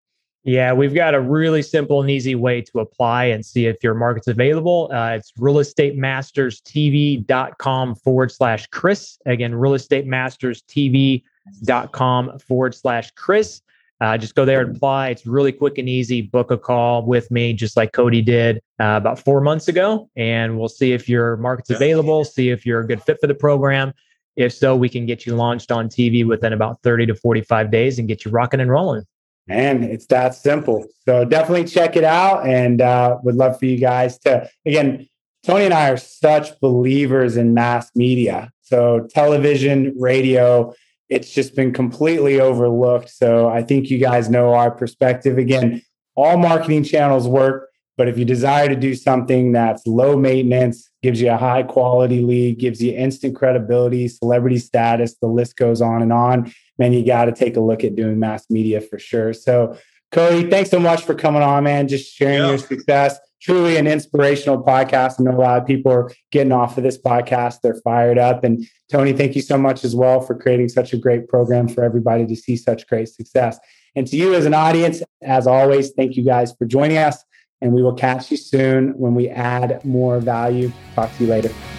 Yeah, 0.44 0.74
we've 0.74 0.94
got 0.94 1.16
a 1.16 1.22
really 1.22 1.62
simple 1.62 2.02
and 2.02 2.10
easy 2.10 2.36
way 2.36 2.62
to 2.62 2.80
apply 2.80 3.26
and 3.26 3.46
see 3.46 3.66
if 3.66 3.84
your 3.84 3.94
market's 3.94 4.28
available. 4.28 4.90
Uh, 4.92 5.12
it's 5.12 5.32
realestatemasterstv.com 5.34 7.96
forward 7.96 8.32
slash 8.32 8.68
Chris. 8.68 9.18
Again, 9.26 9.52
realestatemasterstv.com 9.54 12.40
forward 12.40 12.76
slash 12.76 13.12
Chris. 13.12 13.62
Uh, 14.02 14.18
just 14.18 14.36
go 14.36 14.46
there 14.46 14.62
and 14.62 14.76
apply. 14.76 15.10
It's 15.10 15.26
really 15.26 15.52
quick 15.52 15.78
and 15.78 15.90
easy. 15.90 16.22
Book 16.22 16.52
a 16.52 16.58
call 16.58 17.06
with 17.06 17.30
me, 17.32 17.54
just 17.54 17.76
like 17.76 17.92
Cody 17.92 18.22
did 18.22 18.58
uh, 18.80 18.96
about 18.98 19.20
four 19.20 19.42
months 19.42 19.68
ago, 19.68 20.10
and 20.16 20.58
we'll 20.58 20.70
see 20.70 20.94
if 20.94 21.10
your 21.10 21.36
market's 21.38 21.70
available, 21.70 22.24
see 22.24 22.50
if 22.50 22.66
you're 22.66 22.80
a 22.80 22.88
good 22.88 23.04
fit 23.04 23.18
for 23.20 23.28
the 23.28 23.36
program. 23.36 23.94
If 24.38 24.54
so, 24.54 24.76
we 24.76 24.88
can 24.88 25.06
get 25.06 25.26
you 25.26 25.36
launched 25.36 25.70
on 25.70 25.90
TV 25.90 26.26
within 26.26 26.54
about 26.54 26.82
30 26.82 27.08
to 27.08 27.16
45 27.16 27.72
days 27.72 28.00
and 28.00 28.08
get 28.08 28.24
you 28.24 28.32
rocking 28.32 28.62
and 28.62 28.72
rolling. 28.72 29.04
Man, 29.48 29.84
it's 29.84 30.06
that 30.06 30.36
simple. 30.36 30.86
So 31.06 31.26
definitely 31.26 31.66
check 31.66 31.96
it 31.96 32.04
out 32.04 32.48
and 32.48 32.82
uh, 32.82 33.18
would 33.24 33.36
love 33.36 33.60
for 33.60 33.66
you 33.66 33.78
guys 33.78 34.18
to, 34.20 34.48
again, 34.66 35.10
Tony 35.44 35.66
and 35.66 35.74
I 35.74 35.90
are 35.90 35.98
such 35.98 36.58
believers 36.60 37.36
in 37.36 37.54
mass 37.54 37.90
media. 37.96 38.52
So 38.62 39.08
television, 39.10 39.94
radio, 39.98 40.74
it's 41.10 41.32
just 41.32 41.56
been 41.56 41.74
completely 41.74 42.40
overlooked. 42.40 43.10
So 43.10 43.50
I 43.50 43.64
think 43.64 43.90
you 43.90 43.98
guys 43.98 44.30
know 44.30 44.54
our 44.54 44.72
perspective. 44.72 45.38
Again, 45.38 45.82
all 46.16 46.38
marketing 46.38 46.84
channels 46.84 47.28
work, 47.28 47.70
but 47.98 48.08
if 48.08 48.18
you 48.18 48.26
desire 48.26 48.70
to 48.70 48.76
do 48.76 48.94
something 48.94 49.52
that's 49.52 49.86
low 49.88 50.16
maintenance, 50.16 50.90
gives 51.02 51.20
you 51.20 51.32
a 51.32 51.38
high 51.38 51.64
quality 51.64 52.22
lead, 52.22 52.60
gives 52.60 52.82
you 52.82 52.94
instant 52.94 53.36
credibility, 53.36 54.08
celebrity 54.08 54.58
status, 54.58 55.16
the 55.22 55.28
list 55.28 55.56
goes 55.56 55.82
on 55.82 56.02
and 56.02 56.14
on, 56.14 56.54
man, 56.78 56.94
you 56.94 57.06
got 57.06 57.26
to 57.26 57.32
take 57.32 57.58
a 57.58 57.62
look 57.62 57.84
at 57.84 57.96
doing 57.96 58.20
mass 58.20 58.46
media 58.50 58.80
for 58.80 59.00
sure. 59.00 59.34
So, 59.34 59.78
Cody, 60.12 60.50
thanks 60.50 60.70
so 60.70 60.80
much 60.80 61.04
for 61.04 61.16
coming 61.16 61.42
on, 61.42 61.64
man, 61.64 61.88
just 61.88 62.14
sharing 62.14 62.40
yeah. 62.40 62.50
your 62.50 62.58
success 62.58 63.20
truly 63.42 63.78
an 63.78 63.88
inspirational 63.88 64.62
podcast. 64.64 65.20
I 65.20 65.24
know 65.24 65.38
a 65.38 65.40
lot 65.40 65.62
of 65.62 65.68
people 65.68 65.92
are 65.92 66.12
getting 66.32 66.52
off 66.52 66.78
of 66.78 66.84
this 66.84 66.98
podcast. 67.02 67.62
They're 67.62 67.82
fired 67.84 68.18
up. 68.18 68.44
And 68.44 68.66
Tony, 68.92 69.14
thank 69.14 69.36
you 69.36 69.42
so 69.42 69.58
much 69.58 69.84
as 69.84 69.96
well 69.96 70.22
for 70.22 70.36
creating 70.36 70.70
such 70.70 70.94
a 70.94 70.98
great 70.98 71.28
program 71.28 71.68
for 71.68 71.84
everybody 71.84 72.26
to 72.28 72.36
see 72.36 72.58
such 72.58 72.88
great 72.88 73.10
success. 73.10 73.60
And 73.96 74.06
to 74.08 74.18
you 74.18 74.34
as 74.34 74.46
an 74.46 74.54
audience, 74.54 75.02
as 75.22 75.48
always, 75.48 75.92
thank 75.92 76.16
you 76.16 76.24
guys 76.24 76.54
for 76.54 76.66
joining 76.66 76.98
us. 76.98 77.24
And 77.62 77.74
we 77.74 77.84
will 77.84 77.96
catch 77.96 78.32
you 78.32 78.38
soon 78.38 78.98
when 78.98 79.16
we 79.16 79.30
add 79.30 79.84
more 79.84 80.20
value. 80.20 80.72
Talk 80.96 81.16
to 81.18 81.24
you 81.24 81.30
later. 81.30 81.79